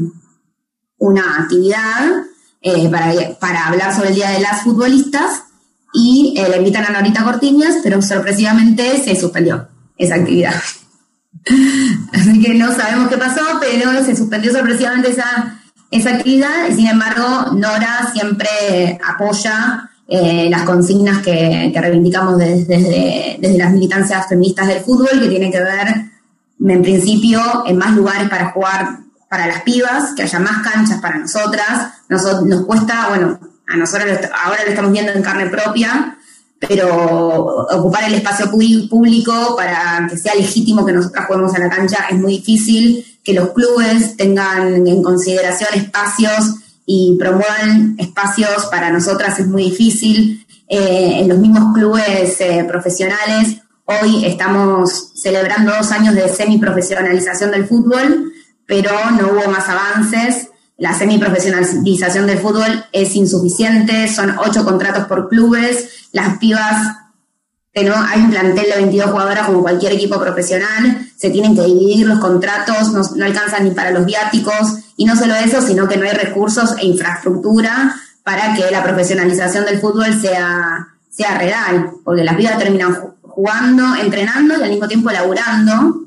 una 0.97 1.41
actividad 1.41 2.23
eh, 2.61 2.89
para, 3.39 3.67
hablar 3.67 3.95
sobre 3.95 4.09
el 4.09 4.15
Día 4.15 4.31
de 4.31 4.41
las 4.41 4.63
Futbolistas 4.63 5.43
y 5.93 6.35
eh, 6.37 6.49
le 6.49 6.57
invitan 6.57 6.85
a 6.85 6.89
Norita 6.89 7.23
Cortiñas, 7.23 7.77
pero 7.83 8.01
sorpresivamente 8.01 9.01
se 9.03 9.15
suspendió 9.15 9.67
esa 9.97 10.15
actividad. 10.15 10.55
Así 12.13 12.41
que 12.41 12.53
no 12.55 12.73
sabemos 12.75 13.09
qué 13.09 13.17
pasó, 13.17 13.41
pero 13.59 14.03
se 14.03 14.15
suspendió 14.15 14.51
sorpresivamente 14.51 15.11
esa, 15.11 15.61
esa 15.91 16.15
actividad 16.15 16.69
sin 16.75 16.87
embargo 16.87 17.53
Nora 17.53 18.11
siempre 18.13 18.99
apoya 19.07 19.89
eh, 20.11 20.49
las 20.49 20.63
consignas 20.63 21.19
que, 21.19 21.71
reivindicamos 21.73 22.39
desde, 22.39 23.37
desde, 23.39 23.57
las 23.57 23.71
militancias 23.71 24.27
feministas 24.27 24.67
del 24.67 24.79
fútbol, 24.79 25.19
que 25.19 25.29
tienen 25.29 25.51
que 25.51 25.61
ver, 25.61 25.87
en 26.67 26.81
principio, 26.81 27.39
en 27.67 27.77
más 27.77 27.95
lugares 27.95 28.27
para 28.27 28.49
jugar 28.49 28.99
para 29.29 29.48
las 29.48 29.62
pibas, 29.62 30.13
que 30.15 30.24
haya 30.24 30.39
más 30.39 30.63
canchas 30.67 31.00
para 31.00 31.19
nosotras. 31.19 31.93
Nos, 32.09 32.43
nos 32.43 32.65
cuesta, 32.65 33.09
bueno, 33.09 33.39
a 33.67 33.77
nosotros 33.77 34.19
ahora 34.43 34.63
lo 34.63 34.69
estamos 34.69 34.91
viendo 34.91 35.12
en 35.12 35.21
carne 35.21 35.48
propia, 35.48 36.17
pero 36.59 37.67
ocupar 37.71 38.03
el 38.05 38.15
espacio 38.15 38.50
público 38.51 39.55
para 39.55 40.07
que 40.09 40.17
sea 40.17 40.36
legítimo 40.36 40.86
que 40.86 40.91
nosotras 40.91 41.27
juguemos 41.27 41.53
a 41.53 41.59
la 41.59 41.69
cancha 41.69 42.05
es 42.09 42.17
muy 42.17 42.38
difícil, 42.38 43.05
que 43.24 43.33
los 43.33 43.51
clubes 43.51 44.17
tengan 44.17 44.86
en 44.86 45.03
consideración 45.03 45.69
espacios 45.75 46.55
y 46.86 47.15
promuevan 47.19 47.95
espacios 48.00 48.65
para 48.71 48.89
nosotras 48.89 49.39
es 49.39 49.48
muy 49.48 49.65
difícil. 49.65 50.45
Eh, 50.67 51.19
en 51.19 51.27
los 51.27 51.38
mismos 51.38 51.74
clubes 51.74 52.41
eh, 52.41 52.65
profesionales, 52.67 53.57
hoy 53.86 54.25
estamos 54.25 55.12
celebrando 55.15 55.71
dos 55.71 55.91
años 55.91 56.15
de 56.15 56.27
semiprofesionalización 56.29 57.51
del 57.51 57.67
fútbol, 57.67 58.33
pero 58.69 58.91
no 59.19 59.31
hubo 59.31 59.49
más 59.49 59.67
avances. 59.67 60.49
La 60.77 60.93
semiprofesionalización 60.93 62.27
del 62.27 62.38
fútbol 62.38 62.85
es 62.91 63.15
insuficiente, 63.15 64.07
son 64.07 64.35
ocho 64.38 64.63
contratos 64.63 65.07
por 65.07 65.27
clubes, 65.27 66.07
las 66.11 66.38
pibas, 66.38 66.95
hay 67.73 68.21
un 68.21 68.29
plantel 68.29 68.65
de 68.69 68.75
22 68.75 69.09
jugadoras 69.09 69.47
como 69.47 69.63
cualquier 69.63 69.93
equipo 69.93 70.19
profesional, 70.19 71.09
se 71.17 71.31
tienen 71.31 71.55
que 71.55 71.63
dividir 71.63 72.05
los 72.05 72.19
contratos, 72.19 72.93
no, 72.93 73.01
no 73.15 73.25
alcanzan 73.25 73.63
ni 73.63 73.71
para 73.71 73.89
los 73.89 74.05
viáticos, 74.05 74.77
y 74.95 75.05
no 75.05 75.15
solo 75.15 75.33
eso, 75.33 75.61
sino 75.61 75.88
que 75.88 75.97
no 75.97 76.05
hay 76.05 76.11
recursos 76.11 76.75
e 76.77 76.85
infraestructura 76.85 77.95
para 78.23 78.53
que 78.53 78.69
la 78.69 78.83
profesionalización 78.83 79.65
del 79.65 79.79
fútbol 79.79 80.13
sea, 80.21 80.89
sea 81.09 81.39
real, 81.39 81.91
porque 82.03 82.23
las 82.23 82.35
pibas 82.35 82.59
terminan 82.59 82.95
jugando, 83.23 83.95
entrenando 83.95 84.59
y 84.59 84.63
al 84.63 84.69
mismo 84.69 84.88
tiempo 84.88 85.09
laburando, 85.09 86.03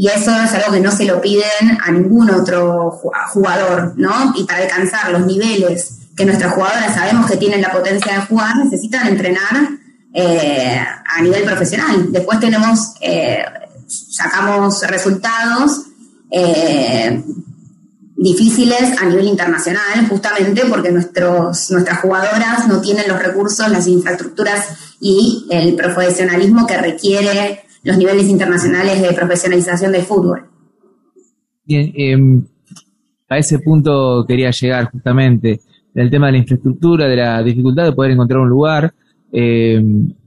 y 0.00 0.06
eso 0.06 0.30
es 0.34 0.54
algo 0.54 0.72
que 0.72 0.80
no 0.80 0.90
se 0.90 1.04
lo 1.04 1.20
piden 1.20 1.78
a 1.84 1.92
ningún 1.92 2.30
otro 2.30 2.90
jugador, 3.34 3.92
¿no? 3.98 4.32
Y 4.34 4.44
para 4.44 4.62
alcanzar 4.62 5.12
los 5.12 5.26
niveles 5.26 5.98
que 6.16 6.24
nuestras 6.24 6.54
jugadoras 6.54 6.94
sabemos 6.94 7.30
que 7.30 7.36
tienen 7.36 7.60
la 7.60 7.70
potencia 7.70 8.14
de 8.14 8.20
jugar, 8.22 8.56
necesitan 8.64 9.08
entrenar 9.08 9.68
eh, 10.14 10.82
a 11.04 11.20
nivel 11.20 11.42
profesional. 11.42 12.10
Después 12.10 12.40
tenemos, 12.40 12.94
eh, 13.02 13.44
sacamos 13.86 14.80
resultados 14.86 15.82
eh, 16.30 17.22
difíciles 18.16 18.98
a 19.02 19.04
nivel 19.04 19.26
internacional, 19.26 20.08
justamente 20.08 20.62
porque 20.64 20.92
nuestros, 20.92 21.70
nuestras 21.72 22.00
jugadoras 22.00 22.66
no 22.68 22.80
tienen 22.80 23.06
los 23.06 23.22
recursos, 23.22 23.68
las 23.68 23.86
infraestructuras 23.86 24.64
y 24.98 25.46
el 25.50 25.76
profesionalismo 25.76 26.66
que 26.66 26.78
requiere 26.78 27.64
los 27.82 27.96
niveles 27.96 28.28
internacionales 28.28 29.00
de 29.00 29.12
profesionalización 29.12 29.92
del 29.92 30.02
fútbol. 30.02 30.48
Bien, 31.64 31.92
em, 31.94 32.44
a 33.28 33.38
ese 33.38 33.58
punto 33.60 34.24
quería 34.26 34.50
llegar 34.50 34.90
justamente, 34.90 35.60
del 35.94 36.10
tema 36.10 36.26
de 36.26 36.32
la 36.32 36.38
infraestructura, 36.38 37.06
de 37.06 37.16
la 37.16 37.42
dificultad 37.42 37.84
de 37.84 37.92
poder 37.92 38.12
encontrar 38.12 38.40
un 38.40 38.48
lugar. 38.48 38.92
Eh, 39.32 39.82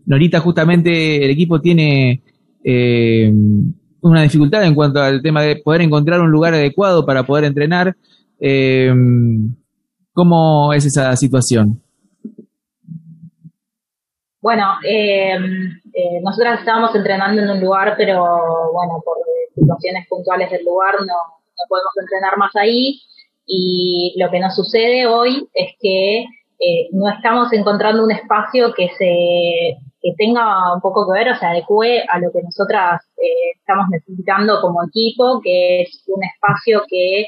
Norita, 0.06 0.40
justamente 0.40 1.24
el 1.24 1.32
equipo 1.32 1.62
tiene 1.62 2.22
em, 2.64 3.74
una 4.02 4.24
dificultad 4.24 4.64
en 4.66 4.76
cuanto 4.76 5.02
al 5.02 5.22
tema 5.22 5.42
de 5.42 5.58
poder 5.58 5.82
encontrar 5.82 6.22
un 6.22 6.32
lugar 6.32 6.54
adecuado 6.54 7.06
para 7.06 7.24
poder 7.24 7.46
entrenar. 7.46 7.96
¿Cómo 10.14 10.74
es 10.74 10.86
esa 10.86 11.16
situación? 11.16 11.83
Bueno, 14.44 14.76
eh, 14.86 15.38
eh, 15.38 16.20
nosotras 16.22 16.60
estábamos 16.60 16.94
entrenando 16.94 17.42
en 17.42 17.50
un 17.50 17.62
lugar, 17.62 17.96
pero 17.98 18.26
bueno, 18.74 19.02
por 19.06 19.16
situaciones 19.56 20.06
puntuales 20.10 20.52
del 20.52 20.66
lugar 20.66 20.96
no, 21.00 21.16
podemos 21.70 21.94
entrenar 21.98 22.38
más 22.38 22.54
ahí. 22.58 23.00
Y 23.46 24.14
lo 24.18 24.30
que 24.30 24.42
nos 24.42 24.54
sucede 24.54 25.08
hoy 25.08 25.48
es 25.54 25.72
que 25.80 26.20
eh, 26.60 26.90
no 26.92 27.10
estamos 27.10 27.54
encontrando 27.54 28.04
un 28.04 28.12
espacio 28.12 28.74
que 28.74 28.90
se 28.98 29.78
que 30.02 30.14
tenga 30.18 30.74
un 30.76 30.82
poco 30.82 31.08
que 31.08 31.20
ver, 31.20 31.32
o 31.32 31.36
sea, 31.38 31.52
adecue 31.52 32.04
a 32.10 32.20
lo 32.20 32.30
que 32.34 32.44
nosotras 32.44 33.02
eh, 33.16 33.56
estamos 33.58 33.86
necesitando 33.90 34.60
como 34.60 34.84
equipo, 34.84 35.40
que 35.42 35.84
es 35.84 36.04
un 36.08 36.22
espacio 36.22 36.84
que 36.90 37.28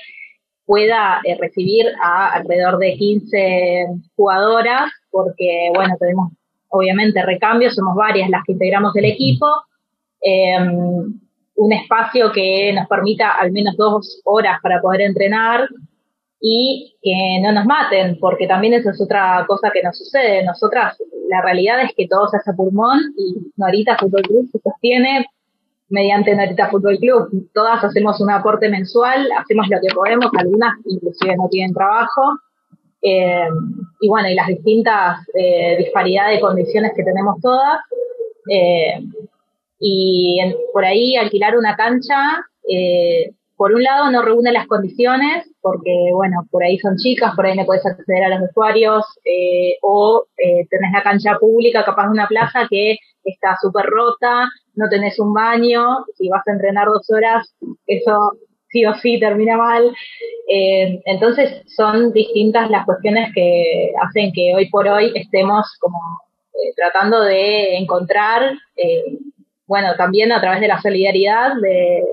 pueda 0.66 1.22
eh, 1.24 1.38
recibir 1.40 1.86
a 2.04 2.34
alrededor 2.34 2.78
de 2.78 2.98
15 2.98 3.86
jugadoras, 4.18 4.92
porque, 5.10 5.72
bueno, 5.74 5.96
tenemos 5.98 6.34
obviamente 6.76 7.22
recambio, 7.22 7.72
somos 7.72 7.96
varias 7.96 8.30
las 8.30 8.44
que 8.46 8.54
integramos 8.54 8.96
el 8.96 9.06
equipo, 9.06 9.48
em, 10.22 11.20
un 11.58 11.74
espacio 11.74 12.32
que 12.32 12.74
nos 12.74 12.88
permita 12.88 13.32
al 13.32 13.52
menos 13.52 13.76
dos 13.78 14.22
horas 14.26 14.60
para 14.62 14.82
poder 14.82 15.02
entrenar 15.02 15.68
y 16.42 16.96
que 17.02 17.42
no 17.42 17.52
nos 17.54 17.66
maten, 17.66 18.18
porque 18.20 18.48
también 18.48 18.74
eso 18.74 18.90
es 18.90 19.02
otra 19.02 19.46
cosa 19.48 19.72
que 19.74 19.82
nos 19.82 19.98
sucede. 19.98 20.44
Nosotras, 20.44 20.98
la 21.30 21.42
realidad 21.42 21.82
es 21.82 21.92
que 21.96 22.08
todo 22.08 22.28
se 22.28 22.38
hace 22.38 22.54
pulmón 22.54 23.00
y 23.18 23.52
Norita 23.58 23.98
Fútbol 23.98 24.22
Club 24.22 24.50
se 24.52 24.60
sostiene 24.60 25.26
mediante 25.90 26.36
Norita 26.36 26.70
Fútbol 26.70 26.98
Club. 27.00 27.50
Todas 27.54 27.84
hacemos 27.84 28.20
un 28.20 28.30
aporte 28.32 28.70
mensual, 28.70 29.28
hacemos 29.38 29.68
lo 29.70 29.80
que 29.82 29.94
podemos, 29.96 30.28
algunas 30.38 30.74
inclusive 30.86 31.36
no 31.38 31.48
tienen 31.50 31.74
trabajo, 31.74 32.22
eh, 33.08 33.48
y 34.02 34.10
bueno, 34.10 34.30
y 34.30 34.34
las 34.34 34.48
distintas 34.48 35.20
eh, 35.36 35.78
disparidades 35.78 36.38
de 36.38 36.42
condiciones 36.42 36.92
que 36.96 37.04
tenemos 37.04 37.40
todas. 37.40 37.80
Eh, 38.50 39.00
y 39.80 40.40
por 40.74 40.84
ahí 40.84 41.16
alquilar 41.16 41.56
una 41.56 41.76
cancha, 41.76 42.44
por 43.56 43.74
un 43.74 43.84
lado 43.84 44.10
no 44.10 44.24
reúne 44.24 44.52
las 44.52 44.66
condiciones, 44.66 45.48
porque 45.62 46.10
bueno, 46.14 46.48
por 46.50 46.64
ahí 46.64 46.80
son 46.80 46.98
chicas, 46.98 47.36
por 47.36 47.46
ahí 47.46 47.56
no 47.56 47.66
puedes 47.66 47.86
acceder 47.86 48.24
a 48.24 48.30
los 48.30 48.42
vestuarios, 48.42 49.06
o 49.82 50.26
tenés 50.38 50.92
la 50.94 51.04
cancha 51.04 51.38
pública, 51.40 51.86
capaz 51.86 52.06
de 52.06 52.14
una 52.14 52.28
plaza 52.28 52.68
que 52.70 52.98
está 53.24 53.58
súper 53.62 53.86
rota, 53.86 54.50
no 54.76 54.90
tenés 54.90 55.20
un 55.20 55.34
baño, 55.34 56.06
si 56.18 56.30
vas 56.30 56.48
a 56.48 56.54
entrenar 56.54 56.88
dos 56.88 57.08
horas, 57.12 57.54
eso 57.86 58.32
sí 58.76 58.86
o 58.86 58.94
sí 58.96 59.20
termina 59.20 59.56
mal. 59.58 59.96
Eh, 60.50 61.02
entonces 61.06 61.64
son 61.76 62.12
distintas 62.12 62.70
las 62.70 62.86
cuestiones 62.86 63.32
que 63.34 63.92
hacen 64.02 64.34
que 64.34 64.54
hoy 64.54 64.70
por 64.70 64.88
hoy 64.88 65.14
estemos 65.16 65.66
como 65.80 65.98
eh, 66.54 66.74
tratando 66.76 67.22
de 67.22 67.78
encontrar, 67.78 68.52
eh, 68.76 69.18
bueno, 69.66 69.96
también 69.98 70.32
a 70.32 70.42
través 70.42 70.60
de 70.60 70.68
la 70.68 70.82
solidaridad 70.82 71.56
de, 71.62 72.04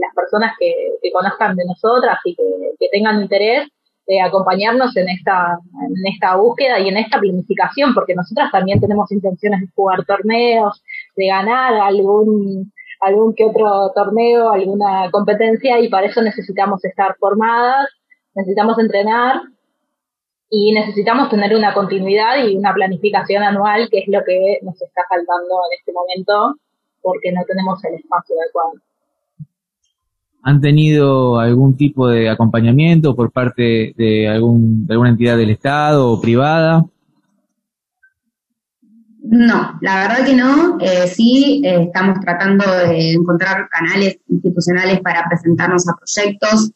las 0.00 0.14
personas 0.14 0.52
que, 0.58 0.74
conozcan 1.12 1.56
de 1.56 1.64
nosotras 1.64 2.18
y 2.24 2.34
que, 2.36 2.88
tengan 2.92 3.20
interés, 3.20 3.68
de 4.06 4.20
acompañarnos 4.20 4.96
en 4.96 5.08
esta, 5.08 5.58
en 5.86 6.12
esta 6.12 6.36
búsqueda 6.36 6.80
y 6.80 6.88
en 6.88 6.96
esta 6.96 7.18
planificación, 7.20 7.94
porque 7.94 8.14
nosotras 8.14 8.50
también 8.50 8.80
tenemos 8.80 9.10
intenciones 9.12 9.60
de 9.60 9.66
jugar 9.74 10.04
torneos, 10.04 10.82
de 11.16 11.26
ganar 11.26 11.74
algún 11.74 12.72
algún 13.00 13.34
que 13.34 13.44
otro 13.44 13.90
torneo, 13.94 14.52
alguna 14.52 15.10
competencia 15.10 15.80
y 15.80 15.88
para 15.88 16.06
eso 16.06 16.22
necesitamos 16.22 16.84
estar 16.84 17.16
formadas, 17.18 17.88
necesitamos 18.34 18.78
entrenar 18.78 19.40
y 20.50 20.72
necesitamos 20.72 21.30
tener 21.30 21.54
una 21.56 21.72
continuidad 21.72 22.44
y 22.46 22.56
una 22.56 22.74
planificación 22.74 23.42
anual, 23.42 23.88
que 23.90 24.00
es 24.00 24.08
lo 24.08 24.22
que 24.24 24.58
nos 24.62 24.80
está 24.82 25.02
faltando 25.08 25.54
en 25.70 25.78
este 25.78 25.92
momento 25.92 26.60
porque 27.02 27.32
no 27.32 27.42
tenemos 27.46 27.82
el 27.84 27.94
espacio 27.94 28.36
adecuado. 28.38 28.72
¿Han 30.42 30.60
tenido 30.60 31.38
algún 31.38 31.76
tipo 31.76 32.08
de 32.08 32.30
acompañamiento 32.30 33.14
por 33.14 33.30
parte 33.30 33.94
de, 33.96 34.28
algún, 34.28 34.86
de 34.86 34.94
alguna 34.94 35.10
entidad 35.10 35.36
del 35.36 35.50
Estado 35.50 36.10
o 36.10 36.20
privada? 36.20 36.84
No, 39.22 39.78
la 39.80 40.08
verdad 40.08 40.24
que 40.24 40.34
no. 40.34 40.78
Eh, 40.80 41.06
sí, 41.06 41.62
eh, 41.64 41.84
estamos 41.84 42.20
tratando 42.20 42.64
de 42.70 43.12
encontrar 43.12 43.68
canales 43.68 44.18
institucionales 44.28 45.00
para 45.00 45.28
presentarnos 45.28 45.88
a 45.88 45.94
proyectos. 45.94 46.72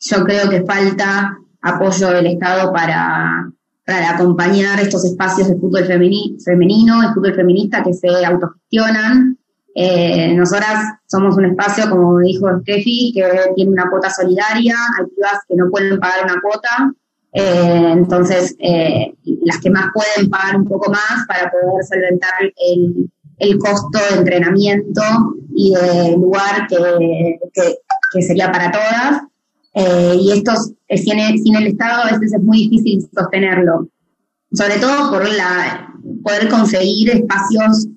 Yo 0.00 0.24
creo 0.24 0.48
que 0.48 0.64
falta 0.64 1.36
apoyo 1.60 2.08
del 2.08 2.26
Estado 2.26 2.72
para, 2.72 3.50
para 3.86 4.10
acompañar 4.10 4.80
estos 4.80 5.04
espacios 5.04 5.48
de 5.48 5.56
fútbol 5.56 5.84
femenino, 5.84 7.00
de 7.02 7.14
fútbol 7.14 7.34
feminista 7.34 7.82
que 7.82 7.92
se 7.92 8.08
autogestionan. 8.24 9.38
Eh, 9.74 10.34
nosotras 10.34 10.98
somos 11.06 11.36
un 11.36 11.46
espacio, 11.46 11.88
como 11.88 12.18
dijo 12.18 12.46
Steffi, 12.60 13.12
que 13.14 13.24
tiene 13.54 13.70
una 13.70 13.88
cuota 13.88 14.10
solidaria, 14.10 14.76
hay 14.98 15.06
que 15.48 15.56
no 15.56 15.70
pueden 15.70 15.98
pagar 15.98 16.24
una 16.24 16.40
cuota, 16.40 16.92
eh, 17.32 17.92
entonces, 17.92 18.54
eh, 18.58 19.14
las 19.42 19.58
que 19.58 19.70
más 19.70 19.86
pueden 19.94 20.28
pagar 20.28 20.56
un 20.56 20.66
poco 20.66 20.90
más 20.90 21.26
para 21.26 21.50
poder 21.50 21.84
solventar 21.84 22.32
el, 22.42 23.10
el 23.38 23.58
costo 23.58 23.98
de 24.10 24.18
entrenamiento 24.18 25.02
y 25.54 25.74
de 25.74 26.16
lugar 26.16 26.66
que, 26.68 27.38
que, 28.12 28.22
sería 28.22 28.52
para 28.52 28.70
todas. 28.70 29.22
Eh, 29.74 30.16
y 30.20 30.32
esto, 30.32 30.52
sin, 30.88 31.42
sin 31.42 31.56
el 31.56 31.68
Estado, 31.68 32.02
a 32.02 32.12
veces 32.12 32.34
es 32.34 32.42
muy 32.42 32.68
difícil 32.68 33.08
sostenerlo, 33.14 33.88
sobre 34.52 34.78
todo 34.78 35.10
por 35.10 35.26
la, 35.26 35.94
poder 36.22 36.48
conseguir 36.50 37.10
espacios 37.10 37.88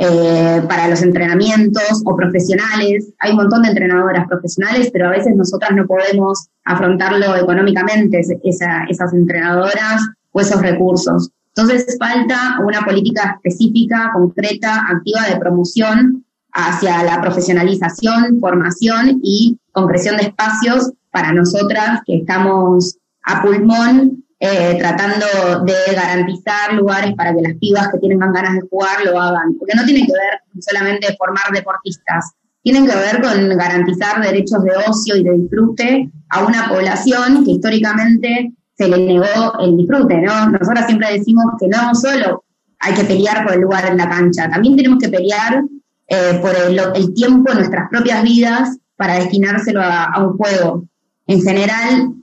eh, 0.00 0.62
para 0.68 0.86
los 0.86 1.02
entrenamientos 1.02 2.02
o 2.04 2.16
profesionales. 2.16 3.12
Hay 3.18 3.32
un 3.32 3.38
montón 3.38 3.62
de 3.62 3.70
entrenadoras 3.70 4.28
profesionales, 4.28 4.90
pero 4.92 5.08
a 5.08 5.10
veces 5.10 5.34
nosotras 5.34 5.72
no 5.74 5.86
podemos 5.86 6.48
afrontarlo 6.68 7.34
económicamente, 7.34 8.20
esas 8.20 9.14
entrenadoras 9.14 10.02
o 10.32 10.40
esos 10.40 10.60
recursos. 10.60 11.30
Entonces 11.56 11.96
falta 11.98 12.58
una 12.62 12.82
política 12.82 13.36
específica, 13.36 14.10
concreta, 14.12 14.84
activa 14.86 15.22
de 15.28 15.40
promoción 15.40 16.24
hacia 16.52 17.02
la 17.04 17.20
profesionalización, 17.22 18.38
formación 18.38 19.20
y 19.22 19.58
concreción 19.72 20.18
de 20.18 20.24
espacios 20.24 20.92
para 21.10 21.32
nosotras 21.32 22.00
que 22.06 22.18
estamos 22.18 22.98
a 23.24 23.42
pulmón 23.42 24.24
eh, 24.38 24.76
tratando 24.78 25.64
de 25.64 25.94
garantizar 25.96 26.74
lugares 26.74 27.14
para 27.16 27.34
que 27.34 27.40
las 27.40 27.54
pibas 27.54 27.88
que 27.88 27.98
tienen 27.98 28.18
ganas 28.18 28.54
de 28.54 28.68
jugar 28.68 29.04
lo 29.04 29.18
hagan. 29.18 29.54
Porque 29.58 29.74
no 29.74 29.84
tiene 29.86 30.06
que 30.06 30.12
ver 30.12 30.40
solamente 30.60 31.16
formar 31.16 31.50
deportistas, 31.52 32.32
tienen 32.62 32.86
que 32.86 32.94
ver 32.94 33.22
con 33.22 33.56
garantizar 33.56 34.22
derechos 34.22 34.62
de 34.62 34.72
ocio 34.86 35.16
y 35.16 35.24
de 35.24 35.32
disfrute 35.32 36.12
a 36.30 36.44
una 36.44 36.68
población 36.68 37.44
que 37.44 37.52
históricamente 37.52 38.52
se 38.76 38.88
le 38.88 38.98
negó 38.98 39.58
el 39.60 39.76
disfrute, 39.76 40.18
¿no? 40.18 40.50
Nosotros 40.50 40.86
siempre 40.86 41.12
decimos 41.12 41.44
que 41.60 41.68
no 41.68 41.94
solo 41.94 42.44
hay 42.78 42.94
que 42.94 43.04
pelear 43.04 43.44
por 43.44 43.54
el 43.54 43.60
lugar 43.60 43.86
en 43.86 43.96
la 43.96 44.08
cancha, 44.08 44.48
también 44.48 44.76
tenemos 44.76 44.98
que 44.98 45.08
pelear 45.08 45.62
eh, 46.06 46.38
por 46.40 46.54
el, 46.54 47.14
tiempo 47.14 47.50
en 47.50 47.58
nuestras 47.58 47.88
propias 47.90 48.22
vidas 48.22 48.76
para 48.96 49.14
destinárselo 49.14 49.82
a 49.82 50.24
un 50.24 50.36
juego. 50.36 50.84
En 51.26 51.42
general, 51.42 52.14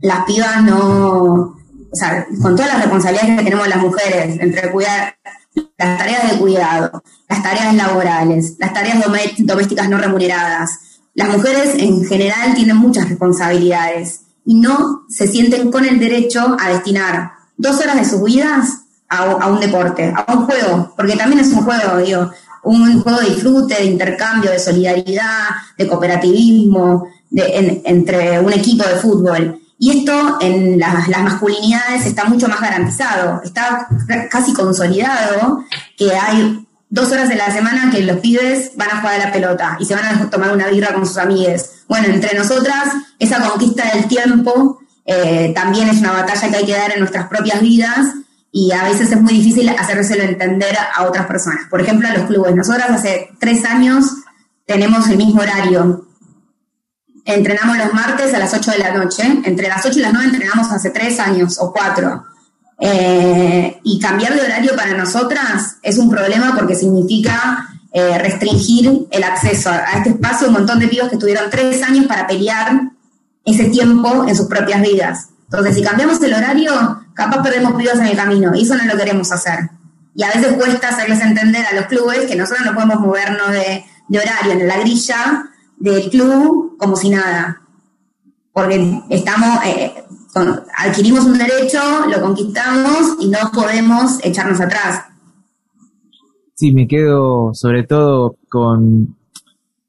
las 0.00 0.24
pibas 0.24 0.62
no, 0.62 1.58
o 1.90 1.94
sea, 1.96 2.26
con 2.42 2.54
todas 2.54 2.72
las 2.72 2.82
responsabilidades 2.82 3.38
que 3.38 3.44
tenemos 3.44 3.68
las 3.68 3.78
mujeres, 3.78 4.38
entre 4.40 4.70
cuidar 4.70 5.14
las 5.76 5.98
tareas 5.98 6.30
de 6.30 6.38
cuidado, 6.38 7.02
las 7.28 7.42
tareas 7.42 7.74
laborales, 7.74 8.56
las 8.58 8.72
tareas 8.72 8.98
domésticas 9.38 9.88
no 9.88 9.98
remuneradas, 9.98 10.78
las 11.18 11.36
mujeres 11.36 11.74
en 11.74 12.04
general 12.04 12.54
tienen 12.54 12.76
muchas 12.76 13.08
responsabilidades 13.08 14.20
y 14.46 14.54
no 14.54 15.02
se 15.08 15.26
sienten 15.26 15.68
con 15.68 15.84
el 15.84 15.98
derecho 15.98 16.56
a 16.60 16.68
destinar 16.68 17.32
dos 17.56 17.80
horas 17.80 17.96
de 17.96 18.04
sus 18.04 18.22
vidas 18.22 18.82
a, 19.08 19.48
un 19.48 19.58
deporte, 19.58 20.14
a 20.14 20.32
un 20.32 20.46
juego, 20.46 20.94
porque 20.96 21.16
también 21.16 21.40
es 21.40 21.52
un 21.52 21.64
juego, 21.64 21.96
digo, 21.98 22.30
un 22.62 23.02
juego 23.02 23.18
de 23.18 23.30
disfrute, 23.30 23.74
de 23.74 23.86
intercambio, 23.86 24.52
de 24.52 24.60
solidaridad, 24.60 25.48
de 25.76 25.88
cooperativismo, 25.88 27.08
entre 27.32 28.38
un 28.38 28.52
equipo 28.52 28.84
de 28.84 28.94
fútbol. 28.94 29.60
Y 29.76 29.98
esto 29.98 30.38
en 30.40 30.78
las, 30.78 31.08
masculinidades 31.08 32.06
está 32.06 32.26
mucho 32.26 32.46
más 32.46 32.60
garantizado, 32.60 33.42
está 33.42 33.88
casi 34.30 34.52
consolidado 34.52 35.64
que 35.96 36.14
hay 36.14 36.64
dos 36.90 37.12
horas 37.12 37.28
de 37.28 37.36
la 37.36 37.50
semana 37.52 37.90
que 37.90 38.02
los 38.02 38.18
pibes 38.18 38.72
van 38.76 38.90
a 38.90 39.00
jugar 39.00 39.20
a 39.20 39.26
la 39.26 39.32
pelota 39.32 39.76
y 39.78 39.84
se 39.84 39.94
van 39.94 40.04
a 40.04 40.30
tomar 40.30 40.52
una 40.52 40.68
birra 40.68 40.94
con 40.94 41.06
sus 41.06 41.18
amigues. 41.18 41.82
Bueno, 41.88 42.08
entre 42.08 42.36
nosotras, 42.38 42.88
esa 43.18 43.40
conquista 43.40 43.90
del 43.94 44.06
tiempo 44.06 44.80
eh, 45.04 45.52
también 45.54 45.88
es 45.88 45.98
una 45.98 46.12
batalla 46.12 46.48
que 46.48 46.56
hay 46.56 46.66
que 46.66 46.76
dar 46.76 46.92
en 46.92 47.00
nuestras 47.00 47.28
propias 47.28 47.60
vidas 47.60 48.08
y 48.50 48.72
a 48.72 48.84
veces 48.84 49.12
es 49.12 49.20
muy 49.20 49.34
difícil 49.34 49.68
hacérselo 49.68 50.22
entender 50.22 50.76
a 50.94 51.04
otras 51.04 51.26
personas. 51.26 51.66
Por 51.68 51.80
ejemplo, 51.80 52.08
a 52.08 52.12
los 52.12 52.26
clubes. 52.26 52.54
Nosotras 52.54 52.90
hace 52.90 53.30
tres 53.38 53.64
años 53.64 54.06
tenemos 54.66 55.08
el 55.08 55.16
mismo 55.16 55.40
horario 55.40 56.08
entrenamos 57.34 57.76
los 57.76 57.92
martes 57.92 58.32
a 58.32 58.38
las 58.38 58.52
8 58.54 58.70
de 58.72 58.78
la 58.78 58.94
noche. 58.94 59.22
Entre 59.44 59.68
las 59.68 59.84
8 59.84 59.98
y 59.98 60.02
las 60.02 60.12
9 60.12 60.30
entrenamos 60.30 60.72
hace 60.72 60.90
3 60.90 61.20
años 61.20 61.58
o 61.60 61.72
4. 61.72 62.24
Eh, 62.80 63.80
y 63.82 63.98
cambiar 63.98 64.34
de 64.34 64.42
horario 64.42 64.76
para 64.76 64.96
nosotras 64.96 65.78
es 65.82 65.98
un 65.98 66.08
problema 66.08 66.54
porque 66.56 66.76
significa 66.76 67.68
eh, 67.92 68.18
restringir 68.18 69.06
el 69.10 69.24
acceso 69.24 69.70
a, 69.70 69.98
este 69.98 70.10
espacio. 70.10 70.48
Un 70.48 70.54
montón 70.54 70.78
de 70.78 70.88
pibos 70.88 71.08
que 71.08 71.16
tuvieron 71.16 71.50
3 71.50 71.82
años 71.82 72.06
para 72.06 72.26
pelear 72.26 72.90
ese 73.44 73.64
tiempo 73.64 74.26
en 74.28 74.36
sus 74.36 74.46
propias 74.46 74.82
vidas. 74.82 75.28
Entonces, 75.44 75.74
si 75.74 75.82
cambiamos 75.82 76.22
el 76.22 76.34
horario, 76.34 76.72
capaz 77.14 77.42
perdemos 77.42 77.74
pibos 77.74 77.98
en 77.98 78.06
el 78.06 78.16
camino 78.16 78.54
y 78.54 78.62
eso 78.62 78.76
no 78.76 78.84
lo 78.84 78.96
queremos 78.96 79.32
hacer. 79.32 79.70
Y 80.14 80.22
a 80.22 80.28
veces 80.28 80.54
cuesta 80.54 80.88
hacerles 80.88 81.20
entender 81.20 81.64
a 81.64 81.74
los 81.74 81.86
clubes 81.86 82.26
que 82.26 82.36
nosotros 82.36 82.66
no 82.66 82.74
podemos 82.74 83.00
movernos 83.00 83.50
de, 83.52 83.84
de 84.08 84.18
horario 84.18 84.52
en 84.52 84.68
la 84.68 84.78
grilla 84.78 85.48
del 85.78 86.10
club 86.10 86.76
como 86.78 86.96
si 86.96 87.10
nada, 87.10 87.60
porque 88.52 89.02
estamos, 89.10 89.64
eh, 89.64 89.97
adquirimos 90.76 91.24
un 91.24 91.38
derecho, 91.38 91.80
lo 92.08 92.20
conquistamos 92.20 93.16
y 93.20 93.28
no 93.28 93.38
podemos 93.52 94.24
echarnos 94.24 94.60
atrás. 94.60 95.04
Sí, 96.54 96.72
me 96.72 96.88
quedo 96.88 97.54
sobre 97.54 97.84
todo 97.84 98.36
con 98.48 99.16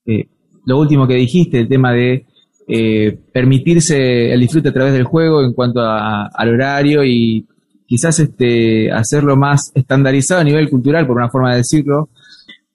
eh, 0.06 0.28
lo 0.66 0.80
último 0.80 1.08
que 1.08 1.16
dijiste, 1.16 1.60
el 1.62 1.68
tema 1.68 1.92
de 1.92 2.26
eh, 2.68 3.18
permitirse 3.34 4.32
el 4.32 4.40
disfrute 4.40 4.70
a 4.70 4.74
través 4.74 4.94
del 4.94 5.04
juego 5.04 5.42
en 5.44 5.54
cuanto 5.54 5.82
al 5.82 6.50
horario 6.50 7.04
y 7.04 7.48
quizás 7.88 8.20
este 8.20 8.92
hacerlo 8.92 9.36
más 9.36 9.72
estandarizado 9.74 10.42
a 10.42 10.44
nivel 10.44 10.70
cultural, 10.70 11.08
por 11.08 11.18
una 11.18 11.30
forma 11.30 11.52
de 11.52 11.58
decirlo, 11.58 12.10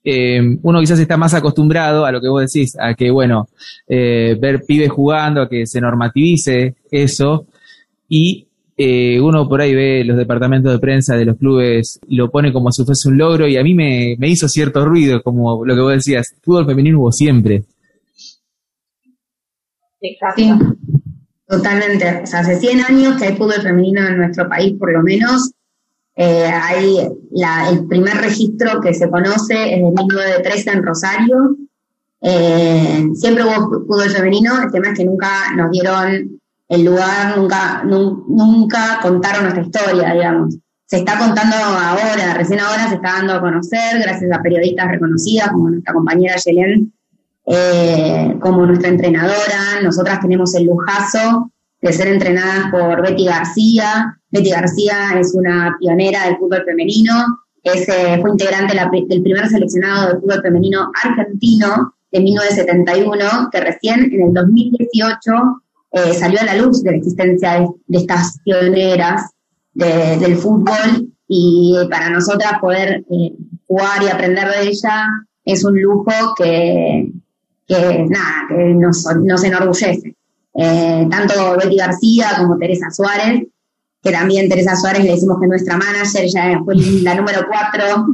eh, 0.02 0.58
uno 0.62 0.80
quizás 0.80 0.98
está 0.98 1.16
más 1.16 1.32
acostumbrado 1.32 2.04
a 2.04 2.10
lo 2.10 2.20
que 2.20 2.28
vos 2.28 2.44
decís, 2.44 2.76
a 2.78 2.94
que, 2.94 3.10
bueno, 3.10 3.48
eh, 3.88 4.36
ver 4.38 4.64
pibes 4.66 4.90
jugando, 4.90 5.42
a 5.42 5.48
que 5.48 5.66
se 5.66 5.80
normativice 5.80 6.74
eso, 6.90 7.46
y 8.08 8.46
eh, 8.76 9.20
uno 9.20 9.48
por 9.48 9.60
ahí 9.60 9.72
ve 9.72 10.04
los 10.04 10.16
departamentos 10.16 10.72
de 10.72 10.80
prensa 10.80 11.16
de 11.16 11.24
los 11.24 11.36
clubes 11.36 12.00
lo 12.08 12.28
pone 12.28 12.52
como 12.52 12.72
si 12.72 12.84
fuese 12.84 13.08
un 13.08 13.18
logro, 13.18 13.46
y 13.46 13.56
a 13.56 13.62
mí 13.62 13.74
me, 13.74 14.16
hizo 14.28 14.48
cierto 14.48 14.84
ruido, 14.84 15.22
como 15.22 15.64
lo 15.64 15.74
que 15.74 15.80
vos 15.80 15.92
decías, 15.92 16.34
fútbol 16.42 16.66
femenino 16.66 17.00
hubo 17.00 17.12
siempre. 17.12 17.64
Exacto. 20.00 20.76
totalmente. 21.46 22.22
O 22.24 22.26
sea, 22.26 22.40
hace 22.40 22.58
100 22.58 22.80
años 22.80 23.16
que 23.16 23.26
hay 23.26 23.36
fútbol 23.36 23.62
femenino 23.62 24.06
en 24.06 24.18
nuestro 24.18 24.48
país, 24.48 24.74
por 24.78 24.92
lo 24.92 25.02
menos, 25.02 25.52
eh, 26.16 26.46
hay 26.46 26.98
el 27.70 27.86
primer 27.86 28.16
registro 28.16 28.80
que 28.80 28.94
se 28.94 29.08
conoce 29.08 29.74
es 29.74 29.82
de 29.82 29.90
1913 29.90 30.70
en 30.70 30.82
Rosario. 30.82 31.56
Eh, 32.20 33.08
siempre 33.14 33.44
hubo 33.44 33.84
fútbol 33.86 34.10
femenino, 34.10 34.62
el 34.62 34.70
tema 34.70 34.88
es 34.88 34.98
que 34.98 35.04
nunca 35.04 35.54
nos 35.56 35.70
dieron 35.70 36.40
el 36.68 36.84
lugar, 36.84 37.36
nunca, 37.36 37.82
nunca 37.84 38.98
contaron 39.02 39.44
nuestra 39.44 39.62
historia, 39.62 40.12
digamos. 40.12 40.56
Se 40.86 40.98
está 40.98 41.18
contando 41.18 41.56
ahora, 41.56 42.34
recién 42.34 42.60
ahora 42.60 42.88
se 42.88 42.96
está 42.96 43.14
dando 43.14 43.34
a 43.34 43.40
conocer, 43.40 44.00
gracias 44.00 44.30
a 44.32 44.42
periodistas 44.42 44.88
reconocidas 44.88 45.48
como 45.48 45.70
nuestra 45.70 45.94
compañera 45.94 46.36
Yelén, 46.36 46.92
eh, 47.46 48.36
como 48.40 48.66
nuestra 48.66 48.88
entrenadora. 48.88 49.80
Nosotras 49.82 50.20
tenemos 50.20 50.54
el 50.54 50.66
lujazo 50.66 51.50
de 51.80 51.92
ser 51.92 52.08
entrenadas 52.08 52.70
por 52.70 53.02
Betty 53.02 53.26
García. 53.26 54.18
Betty 54.30 54.50
García 54.50 55.18
es 55.18 55.34
una 55.34 55.76
pionera 55.78 56.24
del 56.24 56.36
fútbol 56.36 56.64
femenino, 56.64 57.40
es, 57.62 57.88
eh, 57.88 58.18
fue 58.20 58.30
integrante 58.30 58.76
del 59.08 59.22
primer 59.22 59.48
seleccionado 59.48 60.08
del 60.08 60.20
fútbol 60.20 60.42
femenino 60.42 60.90
argentino 61.02 61.94
de 62.12 62.20
1971, 62.20 63.48
que 63.50 63.60
recién 63.60 64.12
en 64.12 64.22
el 64.28 64.34
2018 64.34 65.32
eh, 65.94 66.12
salió 66.12 66.40
a 66.40 66.44
la 66.44 66.56
luz 66.56 66.82
de 66.82 66.90
la 66.90 66.96
existencia 66.96 67.60
de, 67.86 67.98
estas 67.98 68.40
pioneras 68.44 69.30
del 69.72 70.36
fútbol 70.36 71.08
y 71.28 71.74
para 71.88 72.10
nosotras 72.10 72.58
poder 72.60 73.04
eh, 73.08 73.32
jugar 73.66 74.02
y 74.02 74.08
aprender 74.08 74.48
de 74.48 74.68
ella 74.68 75.06
es 75.44 75.64
un 75.64 75.80
lujo 75.80 76.10
que, 76.36 77.12
nada, 77.68 78.46
que 78.48 78.74
nos, 78.74 79.06
nos 79.22 79.44
enorgullece. 79.44 80.16
Eh, 80.56 81.06
tanto 81.08 81.56
Betty 81.58 81.76
García 81.76 82.30
como 82.38 82.58
Teresa 82.58 82.90
Suárez, 82.90 83.44
que 84.02 84.10
también 84.10 84.48
Teresa 84.48 84.74
Suárez 84.74 85.04
le 85.04 85.12
decimos 85.12 85.38
que 85.40 85.46
nuestra 85.46 85.76
manager, 85.76 86.26
ya 86.26 86.60
fue 86.64 86.74
la 86.76 87.14
número 87.14 87.46
4 87.48 88.06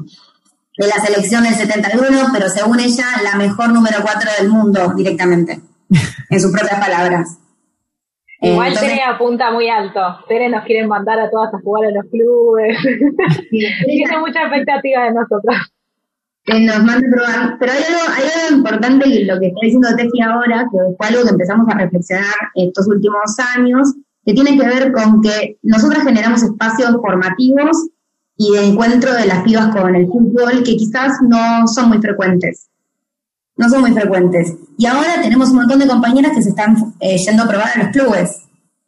de 0.77 0.87
la 0.87 1.03
selección 1.03 1.45
del 1.45 1.55
71, 1.55 2.29
pero 2.31 2.49
según 2.51 2.79
ella, 2.81 3.07
la 3.25 3.37
mejor 3.37 3.71
número 3.71 3.99
4 4.03 4.31
del 4.38 4.51
mundo 4.51 4.93
directamente, 4.95 5.61
en 6.29 6.40
sus 6.40 6.53
propias 6.53 6.79
palabras. 6.79 7.38
Igual 8.42 8.79
Tere 8.79 9.03
apunta 9.03 9.50
muy 9.50 9.68
alto. 9.68 10.00
Tere 10.29 10.48
nos 10.48 10.64
quieren 10.64 10.88
mandar 10.88 11.20
a 11.20 11.31
todas 11.31 11.53
a 11.53 11.61
jugar 11.61 11.90
en 11.90 11.94
los 11.94 12.05
clubes. 12.11 12.79
Tiene 13.50 14.18
mucha 14.18 14.42
expectativa 14.42 15.05
de 15.05 15.12
nosotros. 15.12 15.57
Que 16.44 16.61
nos 16.61 16.83
mande 16.83 17.07
probar. 17.11 17.59
Pero 17.59 17.72
hay 17.72 17.79
algo, 17.79 18.00
hay 18.14 18.22
algo 18.22 18.57
importante 18.57 19.09
y 19.09 19.24
lo 19.24 19.38
que 19.38 19.48
está 19.48 19.61
diciendo 19.62 19.88
Tefi 19.94 20.22
ahora, 20.22 20.66
que 20.72 20.79
fue 20.96 21.07
algo 21.09 21.24
que 21.24 21.31
empezamos 21.31 21.68
a 21.68 21.79
reflexionar 21.79 22.35
estos 22.55 22.88
últimos 22.88 23.38
años, 23.57 23.94
que 24.24 24.33
tiene 24.33 24.57
que 24.57 24.66
ver 24.66 24.92
con 24.92 25.20
que 25.20 25.59
nosotros 25.62 26.03
generamos 26.03 26.42
espacios 26.42 26.92
formativos 27.03 27.88
y 28.38 28.53
de 28.53 28.64
encuentro 28.64 29.12
de 29.12 29.26
las 29.26 29.42
pibas 29.42 29.68
con 29.76 29.94
el 29.94 30.07
fútbol 30.07 30.62
que 30.64 30.76
quizás 30.76 31.12
no 31.29 31.66
son 31.66 31.90
muy 31.90 31.98
frecuentes. 31.98 32.69
No 33.61 33.68
son 33.68 33.83
muy 33.83 33.92
frecuentes. 33.92 34.55
Y 34.79 34.87
ahora 34.87 35.20
tenemos 35.20 35.51
un 35.51 35.57
montón 35.57 35.81
de 35.81 35.87
compañeras 35.87 36.33
que 36.35 36.42
se 36.42 36.49
están 36.49 36.94
eh, 36.99 37.18
yendo 37.18 37.42
a 37.42 37.46
probar 37.46 37.68
a 37.75 37.83
los 37.83 37.88
clubes. 37.88 38.38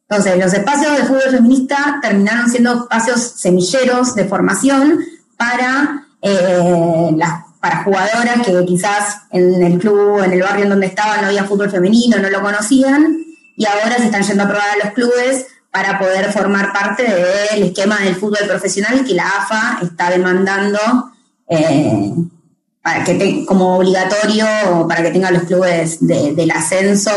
Entonces, 0.08 0.42
los 0.42 0.54
espacios 0.54 0.96
de 0.96 1.02
fútbol 1.04 1.30
feminista 1.30 1.98
terminaron 2.00 2.48
siendo 2.48 2.84
espacios 2.84 3.20
semilleros 3.20 4.14
de 4.14 4.24
formación 4.24 4.98
para, 5.36 6.06
eh, 6.22 7.14
para 7.60 7.84
jugadoras 7.84 8.46
que 8.46 8.64
quizás 8.64 9.18
en 9.30 9.62
el 9.62 9.78
club, 9.78 10.22
en 10.24 10.32
el 10.32 10.42
barrio 10.42 10.64
en 10.64 10.70
donde 10.70 10.86
estaban, 10.86 11.20
no 11.20 11.26
había 11.26 11.44
fútbol 11.44 11.70
femenino, 11.70 12.16
no 12.18 12.30
lo 12.30 12.40
conocían, 12.40 13.18
y 13.54 13.66
ahora 13.66 13.98
se 13.98 14.06
están 14.06 14.22
yendo 14.22 14.44
a 14.44 14.48
probar 14.48 14.68
a 14.70 14.84
los 14.86 14.94
clubes 14.94 15.48
para 15.70 15.98
poder 15.98 16.32
formar 16.32 16.72
parte 16.72 17.02
del 17.02 17.64
esquema 17.64 17.98
del 17.98 18.16
fútbol 18.16 18.48
profesional 18.48 19.04
que 19.04 19.12
la 19.12 19.28
AFA 19.28 19.80
está 19.82 20.08
demandando 20.08 20.78
eh, 21.46 22.14
para 22.82 23.04
que 23.04 23.44
como 23.46 23.76
obligatorio 23.76 24.44
para 24.88 25.02
que 25.02 25.10
tengan 25.10 25.34
los 25.34 25.44
clubes 25.44 25.98
del 26.06 26.50
ascenso 26.50 27.10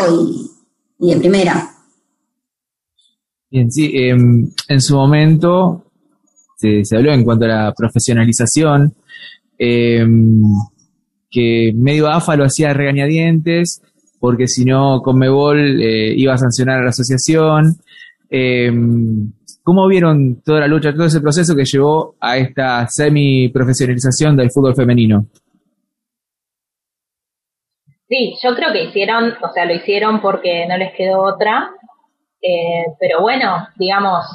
y, 1.00 1.08
de 1.08 1.18
primera. 1.18 1.72
Bien, 3.50 3.72
sí, 3.72 3.92
em, 3.94 4.50
en 4.68 4.82
su 4.82 4.96
momento 4.96 5.86
se, 6.58 6.84
habló 6.96 7.14
en 7.14 7.24
cuanto 7.24 7.46
a 7.46 7.50
la 7.50 7.74
profesionalización, 7.74 8.94
em, 9.58 10.42
que 11.30 11.74
medio 11.76 12.08
AFA 12.10 12.36
lo 12.36 12.46
hacía 12.46 12.74
regañadientes, 12.74 13.82
porque 14.20 14.48
si 14.48 14.66
no 14.66 15.02
Conmebol 15.02 15.82
eh, 15.82 16.14
iba 16.16 16.34
a 16.34 16.38
sancionar 16.38 16.80
a 16.80 16.84
la 16.84 16.90
asociación, 16.90 17.78
eh, 18.30 18.72
¿Cómo 19.66 19.88
vieron 19.88 20.42
toda 20.46 20.60
la 20.60 20.68
lucha, 20.68 20.94
todo 20.94 21.08
ese 21.08 21.22
proceso 21.22 21.56
que 21.56 21.66
llevó 21.66 22.14
a 22.20 22.38
esta 22.38 22.88
semi-profesionalización 22.88 24.38
del 24.38 24.52
fútbol 24.52 24.76
femenino? 24.76 25.26
Sí, 28.08 28.36
yo 28.44 28.56
creo 28.56 28.72
que 28.72 28.84
hicieron, 28.84 29.34
o 29.42 29.50
sea, 29.52 29.66
lo 29.66 29.74
hicieron 29.74 30.22
porque 30.22 30.68
no 30.68 30.78
les 30.78 30.94
quedó 30.94 31.24
otra, 31.24 31.72
eh, 32.42 32.86
pero 33.00 33.22
bueno, 33.22 33.68
digamos, 33.78 34.26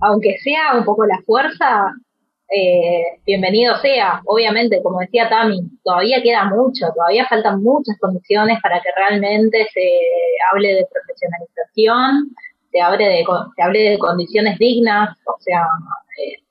aunque 0.00 0.38
sea 0.38 0.76
un 0.76 0.84
poco 0.84 1.06
la 1.06 1.20
fuerza, 1.24 1.92
eh, 2.48 3.20
bienvenido 3.24 3.76
sea. 3.78 4.20
Obviamente, 4.26 4.82
como 4.82 4.98
decía 5.00 5.28
Tami, 5.28 5.60
todavía 5.84 6.20
queda 6.22 6.46
mucho, 6.46 6.86
todavía 6.94 7.26
faltan 7.28 7.62
muchas 7.62 7.96
condiciones 8.00 8.58
para 8.60 8.80
que 8.80 8.90
realmente 8.96 9.68
se 9.72 9.90
hable 10.52 10.74
de 10.74 10.86
profesionalización, 10.92 12.34
te 12.72 12.80
hable 12.80 13.04
de, 13.06 13.24
te 13.56 13.62
hable 13.62 13.90
de 13.90 13.98
condiciones 13.98 14.58
dignas, 14.58 15.16
o 15.26 15.36
sea, 15.40 15.62
eh, 16.18 16.41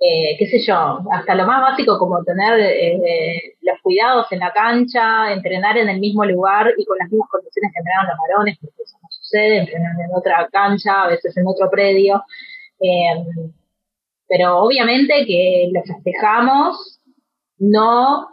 eh, 0.00 0.36
qué 0.38 0.46
sé 0.46 0.58
yo, 0.60 1.00
hasta 1.12 1.34
lo 1.34 1.46
más 1.46 1.60
básico 1.60 1.98
como 1.98 2.24
tener 2.24 2.58
eh, 2.58 3.54
los 3.60 3.78
cuidados 3.82 4.26
en 4.32 4.38
la 4.38 4.52
cancha, 4.52 5.30
entrenar 5.32 5.76
en 5.76 5.90
el 5.90 6.00
mismo 6.00 6.24
lugar 6.24 6.72
y 6.76 6.86
con 6.86 6.96
las 6.98 7.10
mismas 7.10 7.28
condiciones 7.28 7.70
que 7.72 7.78
entrenan 7.80 8.06
los 8.06 8.18
varones, 8.18 8.58
porque 8.60 8.82
eso 8.82 8.96
no 9.02 9.08
sucede, 9.10 9.58
entrenar 9.58 9.92
en 10.02 10.16
otra 10.16 10.48
cancha, 10.50 11.02
a 11.02 11.08
veces 11.08 11.36
en 11.36 11.46
otro 11.46 11.68
predio. 11.70 12.22
pero 14.28 14.60
obviamente 14.60 15.26
que 15.26 15.70
lo 15.72 15.82
festejamos, 15.82 17.00
no 17.58 18.28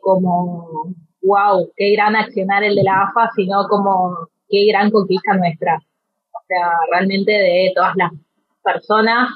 como, 0.00 0.94
wow, 1.22 1.70
qué 1.76 1.92
gran 1.92 2.16
accionar 2.16 2.64
el 2.64 2.74
de 2.74 2.82
la 2.82 3.04
AFA, 3.04 3.30
sino 3.36 3.68
como 3.68 4.28
qué 4.48 4.66
gran 4.66 4.90
conquista 4.90 5.34
nuestra 5.34 5.78
o 6.44 6.46
sea, 6.46 6.70
realmente 6.90 7.32
de 7.32 7.72
todas 7.74 7.94
las 7.96 8.12
personas 8.62 9.30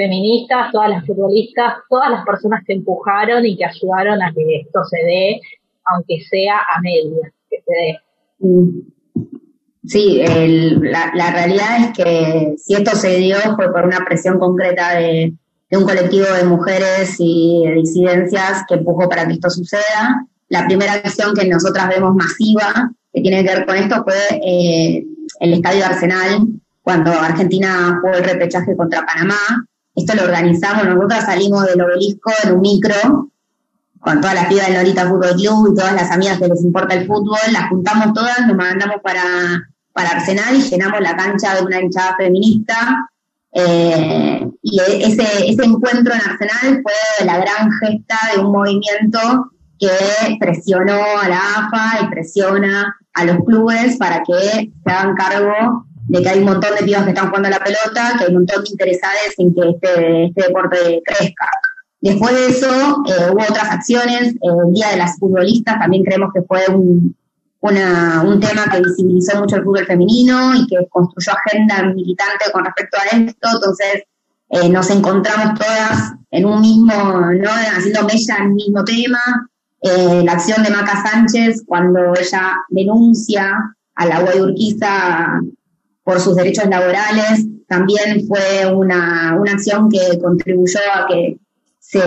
feministas, 0.00 0.72
todas 0.72 0.88
las 0.88 1.06
futbolistas, 1.06 1.74
todas 1.90 2.10
las 2.10 2.24
personas 2.24 2.62
que 2.66 2.72
empujaron 2.72 3.44
y 3.44 3.56
que 3.56 3.66
ayudaron 3.66 4.22
a 4.22 4.32
que 4.32 4.42
esto 4.62 4.80
se 4.88 4.96
dé, 5.04 5.40
aunque 5.92 6.20
sea 6.28 6.56
a 6.58 6.80
media, 6.80 7.30
que 7.50 7.56
se 7.66 7.72
dé. 7.74 7.98
Sí, 9.84 10.22
la, 10.80 11.30
realidad 11.32 11.80
es 11.80 11.96
que 11.96 12.54
si 12.56 12.74
esto 12.74 12.96
se 12.96 13.16
dio 13.16 13.36
fue 13.56 13.70
por 13.72 13.84
una 13.84 14.04
presión 14.06 14.38
concreta 14.38 14.94
de, 14.94 15.34
un 15.72 15.84
colectivo 15.84 16.26
de 16.34 16.44
mujeres 16.44 17.16
y 17.18 17.62
de 17.66 17.74
disidencias 17.74 18.64
que 18.68 18.74
empujó 18.74 19.08
para 19.08 19.26
que 19.26 19.34
esto 19.34 19.50
suceda. 19.50 20.26
La 20.48 20.66
primera 20.66 20.94
acción 20.94 21.34
que 21.34 21.46
nosotras 21.46 21.88
vemos 21.88 22.14
masiva 22.14 22.90
que 23.12 23.20
tiene 23.20 23.44
que 23.44 23.54
ver 23.54 23.66
con 23.66 23.76
esto 23.76 24.02
fue 24.02 24.40
eh, 24.44 25.04
el 25.40 25.52
Estadio 25.52 25.84
Arsenal, 25.84 26.46
cuando 26.82 27.12
Argentina 27.12 27.98
jugó 28.00 28.14
el 28.14 28.24
repechaje 28.24 28.76
contra 28.76 29.04
Panamá. 29.06 29.36
Esto 29.94 30.14
lo 30.14 30.24
organizamos, 30.24 30.86
nosotros 30.86 31.24
salimos 31.24 31.66
del 31.66 31.82
obelisco 31.82 32.32
en 32.44 32.52
un 32.52 32.60
micro 32.60 33.30
con 34.00 34.20
todas 34.20 34.34
las 34.34 34.46
pibas 34.46 34.66
del 34.66 34.76
Norita 34.76 35.08
Fútbol 35.08 35.34
Club 35.34 35.72
y 35.72 35.76
todas 35.76 35.94
las 35.94 36.10
amigas 36.10 36.38
que 36.38 36.48
les 36.48 36.64
importa 36.64 36.94
el 36.94 37.06
fútbol, 37.06 37.38
las 37.52 37.68
juntamos 37.68 38.14
todas, 38.14 38.46
nos 38.46 38.56
mandamos 38.56 38.96
para, 39.02 39.22
para 39.92 40.10
Arsenal 40.10 40.56
y 40.56 40.62
llenamos 40.62 41.00
la 41.00 41.16
cancha 41.16 41.54
de 41.56 41.62
una 41.62 41.80
hinchada 41.80 42.16
feminista. 42.16 43.10
Eh, 43.52 44.48
y 44.62 44.80
ese, 44.80 45.50
ese 45.50 45.64
encuentro 45.64 46.14
en 46.14 46.20
Arsenal 46.20 46.82
fue 46.82 47.26
la 47.26 47.38
gran 47.38 47.70
gesta 47.72 48.16
de 48.32 48.40
un 48.40 48.52
movimiento 48.52 49.18
que 49.78 50.36
presionó 50.38 51.00
a 51.20 51.28
la 51.28 51.40
AFA 51.56 52.04
y 52.04 52.10
presiona 52.10 52.96
a 53.14 53.24
los 53.24 53.44
clubes 53.44 53.96
para 53.96 54.22
que 54.22 54.72
se 54.84 54.92
hagan 54.92 55.14
cargo 55.14 55.86
de 56.10 56.22
que 56.22 56.28
hay 56.28 56.40
un 56.40 56.46
montón 56.46 56.74
de 56.74 56.84
pibas 56.84 57.04
que 57.04 57.10
están 57.10 57.28
jugando 57.28 57.50
la 57.50 57.60
pelota, 57.60 58.14
que 58.18 58.24
hay 58.24 58.30
un 58.30 58.38
montón 58.38 58.64
de 58.64 58.70
interesados 58.70 59.34
en 59.38 59.54
que 59.54 59.60
este, 59.70 60.24
este 60.24 60.42
deporte 60.42 61.02
crezca. 61.04 61.48
Después 62.00 62.34
de 62.34 62.46
eso, 62.48 62.68
eh, 63.06 63.30
hubo 63.32 63.42
otras 63.42 63.70
acciones. 63.70 64.34
el 64.42 64.72
Día 64.72 64.88
de 64.88 64.96
las 64.96 65.18
Futbolistas 65.18 65.78
también 65.78 66.02
creemos 66.02 66.32
que 66.34 66.42
fue 66.42 66.66
un, 66.68 67.14
un 67.60 68.40
tema 68.40 68.64
que 68.72 68.80
visibilizó 68.80 69.38
mucho 69.38 69.56
el 69.56 69.62
fútbol 69.62 69.86
femenino 69.86 70.56
y 70.56 70.66
que 70.66 70.78
construyó 70.88 71.32
agenda 71.32 71.84
militante 71.84 72.50
con 72.52 72.64
respecto 72.64 72.98
a 72.98 73.16
esto. 73.16 73.48
Entonces, 73.54 74.02
eh, 74.48 74.68
nos 74.68 74.90
encontramos 74.90 75.60
todas 75.60 76.14
en 76.32 76.44
un 76.44 76.60
mismo, 76.60 76.92
¿no? 76.92 77.50
haciendo 77.50 78.02
mella 78.02 78.36
en 78.38 78.44
el 78.46 78.52
mismo 78.54 78.82
tema. 78.82 79.20
Eh, 79.80 80.22
la 80.24 80.32
acción 80.32 80.64
de 80.64 80.70
Maca 80.70 81.04
Sánchez 81.08 81.62
cuando 81.64 82.14
ella 82.16 82.56
denuncia 82.68 83.76
a 83.94 84.06
la 84.06 84.20
Guayurquiza 84.22 85.40
por 86.10 86.20
sus 86.20 86.34
derechos 86.34 86.64
laborales, 86.68 87.46
también 87.68 88.26
fue 88.26 88.66
una, 88.74 89.36
una 89.40 89.52
acción 89.52 89.88
que 89.88 90.18
contribuyó 90.20 90.80
a 90.92 91.06
que 91.06 91.38
se, 91.78 92.00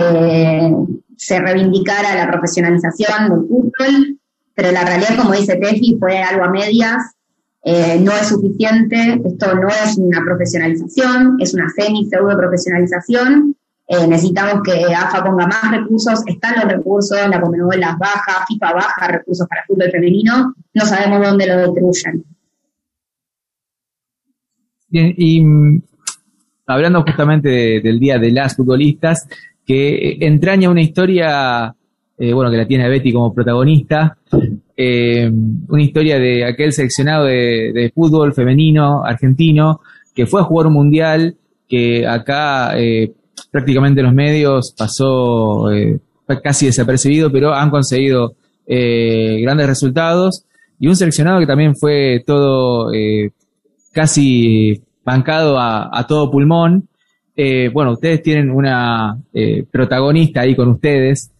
se 1.16 1.40
reivindicara 1.40 2.14
la 2.14 2.30
profesionalización 2.30 3.30
del 3.30 3.48
fútbol. 3.48 4.18
pero 4.54 4.72
la 4.72 4.84
realidad, 4.84 5.16
como 5.16 5.32
dice 5.32 5.56
Tefi, 5.56 5.96
fue 5.98 6.18
algo 6.18 6.44
a 6.44 6.50
medias, 6.50 7.14
eh, 7.62 7.98
no 7.98 8.12
es 8.12 8.28
suficiente, 8.28 9.22
esto 9.24 9.54
no 9.54 9.68
es 9.68 9.96
una 9.96 10.22
profesionalización, 10.22 11.38
es 11.40 11.54
una 11.54 11.70
semi-pseudo 11.70 12.36
profesionalización, 12.36 13.56
eh, 13.86 14.06
necesitamos 14.06 14.62
que 14.62 14.94
AFA 14.94 15.24
ponga 15.24 15.46
más 15.46 15.70
recursos, 15.70 16.20
están 16.26 16.56
los 16.56 16.64
recursos, 16.64 17.18
la 17.26 17.40
Conmebol 17.40 17.80
las 17.80 17.98
baja, 17.98 18.44
FIFA 18.48 18.72
baja 18.74 19.08
recursos 19.08 19.48
para 19.48 19.64
fútbol 19.64 19.90
femenino, 19.90 20.54
no 20.74 20.84
sabemos 20.84 21.26
dónde 21.26 21.46
lo 21.46 21.56
destruyen. 21.56 22.33
Y 24.96 25.40
mm, 25.40 25.82
hablando 26.66 27.02
justamente 27.02 27.80
del 27.80 27.98
Día 27.98 28.18
de 28.18 28.30
las 28.30 28.56
Futbolistas, 28.56 29.26
que 29.66 30.18
entraña 30.20 30.70
una 30.70 30.82
historia, 30.82 31.74
eh, 32.18 32.32
bueno, 32.32 32.50
que 32.50 32.56
la 32.56 32.66
tiene 32.66 32.88
Betty 32.88 33.12
como 33.12 33.34
protagonista, 33.34 34.16
eh, 34.76 35.30
una 35.68 35.82
historia 35.82 36.18
de 36.18 36.44
aquel 36.44 36.72
seleccionado 36.72 37.24
de, 37.24 37.90
fútbol 37.94 38.34
femenino 38.34 39.04
argentino 39.04 39.80
que 40.14 40.26
fue 40.26 40.40
a 40.40 40.44
jugar 40.44 40.68
un 40.68 40.74
mundial, 40.74 41.36
que 41.68 42.06
acá 42.06 42.78
eh, 42.78 43.12
prácticamente 43.50 44.02
los 44.02 44.14
medios 44.14 44.74
pasó 44.76 45.66
casi 46.42 46.66
desapercibido, 46.66 47.32
pero 47.32 47.52
han 47.52 47.70
conseguido 47.70 48.34
grandes 48.66 49.66
resultados. 49.66 50.44
Y 50.78 50.86
un 50.86 50.96
seleccionado 50.96 51.40
que 51.40 51.46
también 51.46 51.74
fue 51.74 52.22
todo 52.24 52.92
casi 53.94 54.82
bancado 55.04 55.58
a, 55.58 56.04
todo 56.06 56.30
pulmón. 56.30 56.88
Eh, 57.36 57.70
bueno, 57.72 57.92
ustedes 57.92 58.22
tienen 58.22 58.50
una 58.50 59.16
eh, 59.32 59.64
protagonista 59.70 60.42
ahí 60.42 60.54
con 60.54 60.68
ustedes. 60.68 61.30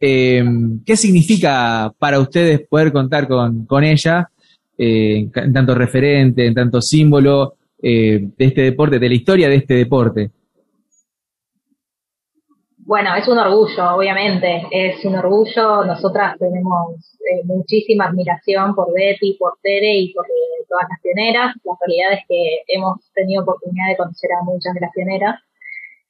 Eh, 0.00 0.42
¿Qué 0.84 0.96
significa 0.96 1.92
para 1.98 2.20
ustedes 2.20 2.60
poder 2.68 2.92
contar 2.92 3.26
con, 3.28 3.66
con 3.66 3.84
ella, 3.84 4.30
en 4.78 5.30
tanto 5.30 5.74
referente, 5.74 6.46
en 6.46 6.54
tanto 6.54 6.82
símbolo 6.82 7.54
de 7.78 8.30
este 8.38 8.62
deporte, 8.62 8.98
de 8.98 9.08
la 9.08 9.14
historia 9.14 9.48
de 9.48 9.56
este 9.56 9.74
deporte? 9.74 10.30
Bueno, 12.86 13.16
es 13.16 13.26
un 13.26 13.36
orgullo, 13.36 13.96
obviamente, 13.96 14.62
es 14.70 15.04
un 15.04 15.16
orgullo. 15.16 15.84
Nosotras 15.84 16.38
tenemos 16.38 17.18
eh, 17.18 17.42
muchísima 17.44 18.04
admiración 18.06 18.76
por 18.76 18.92
Betty, 18.94 19.36
por 19.40 19.54
Tere 19.60 19.92
y 19.96 20.12
por 20.12 20.24
eh, 20.24 20.64
todas 20.68 20.86
las 20.88 21.00
pioneras. 21.00 21.56
La 21.64 21.72
realidad 21.80 22.12
es 22.12 22.20
que 22.28 22.58
hemos 22.68 23.00
tenido 23.12 23.42
oportunidad 23.42 23.88
de 23.88 23.96
conocer 23.96 24.30
a 24.40 24.44
muchas 24.44 24.72
de 24.72 24.80
las 24.80 24.92
pioneras. 24.92 25.34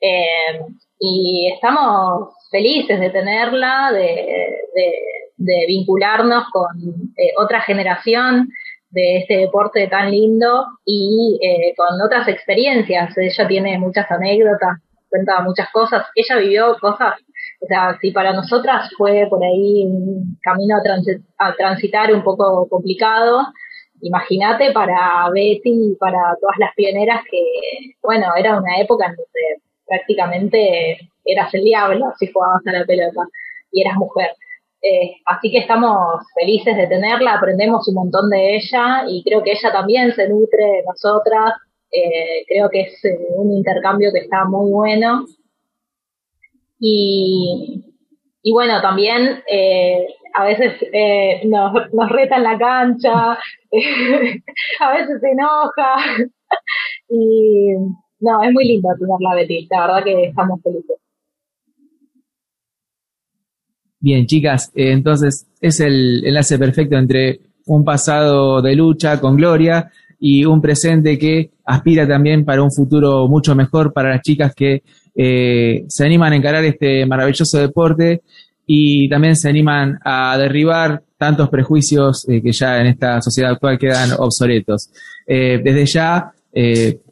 Eh, 0.02 0.60
y 1.00 1.50
estamos 1.54 2.34
felices 2.50 3.00
de 3.00 3.08
tenerla, 3.08 3.90
de, 3.92 4.58
de 5.38 5.64
vincularnos 5.66 6.44
con 6.52 6.66
otra 7.38 7.62
generación 7.62 8.50
de 8.90 9.16
este 9.20 9.38
deporte 9.38 9.88
tan 9.88 10.10
lindo 10.10 10.66
y 10.84 11.38
con 11.74 12.00
otras 12.02 12.28
experiencias. 12.28 13.16
Ella 13.16 13.48
tiene 13.48 13.78
muchas 13.78 14.10
anécdotas 14.10 14.78
muchas 15.44 15.70
cosas. 15.70 16.06
Ella 16.14 16.36
vivió 16.36 16.76
cosas, 16.80 17.14
o 17.60 17.66
sea, 17.66 17.96
si 18.00 18.10
para 18.10 18.32
nosotras 18.32 18.90
fue 18.96 19.26
por 19.28 19.42
ahí 19.42 19.84
un 19.86 20.38
camino 20.42 20.76
a, 21.38 21.54
transitar 21.54 22.12
un 22.12 22.22
poco 22.22 22.68
complicado, 22.68 23.46
imagínate 24.00 24.72
para 24.72 25.28
Betty 25.30 25.92
y 25.92 25.96
para 25.96 26.36
todas 26.40 26.56
las 26.58 26.74
pioneras 26.74 27.22
que, 27.30 27.40
bueno, 28.02 28.26
era 28.36 28.58
una 28.58 28.80
época 28.80 29.06
en 29.06 29.16
donde 29.16 29.62
prácticamente 29.86 31.10
eras 31.24 31.52
el 31.54 31.64
diablo 31.64 32.12
si 32.18 32.30
jugabas 32.32 32.66
a 32.66 32.72
la 32.72 32.84
pelota 32.84 33.28
y 33.72 33.82
eras 33.82 33.96
mujer. 33.96 34.30
Eh, 34.82 35.16
así 35.26 35.50
que 35.50 35.58
estamos 35.58 36.22
felices 36.38 36.76
de 36.76 36.86
tenerla, 36.86 37.34
aprendemos 37.34 37.88
un 37.88 37.94
montón 37.94 38.30
de 38.30 38.56
ella 38.56 39.04
y 39.08 39.24
creo 39.24 39.42
que 39.42 39.52
ella 39.52 39.72
también 39.72 40.14
se 40.14 40.28
nutre 40.28 40.64
de 40.64 40.82
nosotras 40.86 41.54
eh, 41.90 42.44
creo 42.48 42.68
que 42.70 42.80
es 42.82 43.04
eh, 43.04 43.18
un 43.36 43.52
intercambio 43.52 44.10
que 44.12 44.20
está 44.20 44.44
muy 44.44 44.70
bueno. 44.70 45.26
Y, 46.78 47.84
y 48.42 48.52
bueno, 48.52 48.80
también 48.82 49.42
eh, 49.50 50.06
a 50.34 50.44
veces 50.44 50.74
nos, 51.44 51.72
nos 51.92 52.10
reta 52.10 52.36
en 52.36 52.42
la 52.42 52.58
cancha, 52.58 53.32
a 54.80 54.92
veces 54.92 55.20
se 55.20 55.30
enoja. 55.30 55.96
y 57.08 57.72
no, 58.20 58.42
es 58.42 58.52
muy 58.52 58.66
lindo 58.66 58.88
tenerla 58.98 59.34
Betty, 59.34 59.66
la 59.70 59.86
verdad 59.86 60.04
que 60.04 60.24
estamos 60.24 60.60
felices. 60.62 60.96
Bien, 63.98 64.26
chicas, 64.26 64.70
entonces 64.74 65.48
es 65.60 65.80
el 65.80 66.24
enlace 66.24 66.58
perfecto 66.58 66.96
entre 66.96 67.40
un 67.66 67.84
pasado 67.84 68.62
de 68.62 68.76
lucha 68.76 69.20
con 69.20 69.36
Gloria 69.36 69.90
y 70.18 70.44
un 70.44 70.60
presente 70.60 71.18
que 71.18 71.50
aspira 71.64 72.06
también 72.06 72.44
para 72.44 72.62
un 72.62 72.72
futuro 72.72 73.28
mucho 73.28 73.54
mejor 73.54 73.92
para 73.92 74.10
las 74.10 74.22
chicas 74.22 74.54
que 74.54 74.82
eh, 75.14 75.84
se 75.88 76.04
animan 76.04 76.32
a 76.32 76.36
encarar 76.36 76.64
este 76.64 77.06
maravilloso 77.06 77.58
deporte 77.58 78.22
y 78.66 79.08
también 79.08 79.36
se 79.36 79.48
animan 79.48 79.98
a 80.04 80.36
derribar 80.38 81.02
tantos 81.16 81.48
prejuicios 81.48 82.28
eh, 82.28 82.42
que 82.42 82.52
ya 82.52 82.80
en 82.80 82.88
esta 82.88 83.20
sociedad 83.22 83.52
actual 83.52 83.78
quedan 83.78 84.10
obsoletos. 84.18 84.90
Eh, 85.26 85.60
desde 85.62 85.86
ya, 85.86 86.32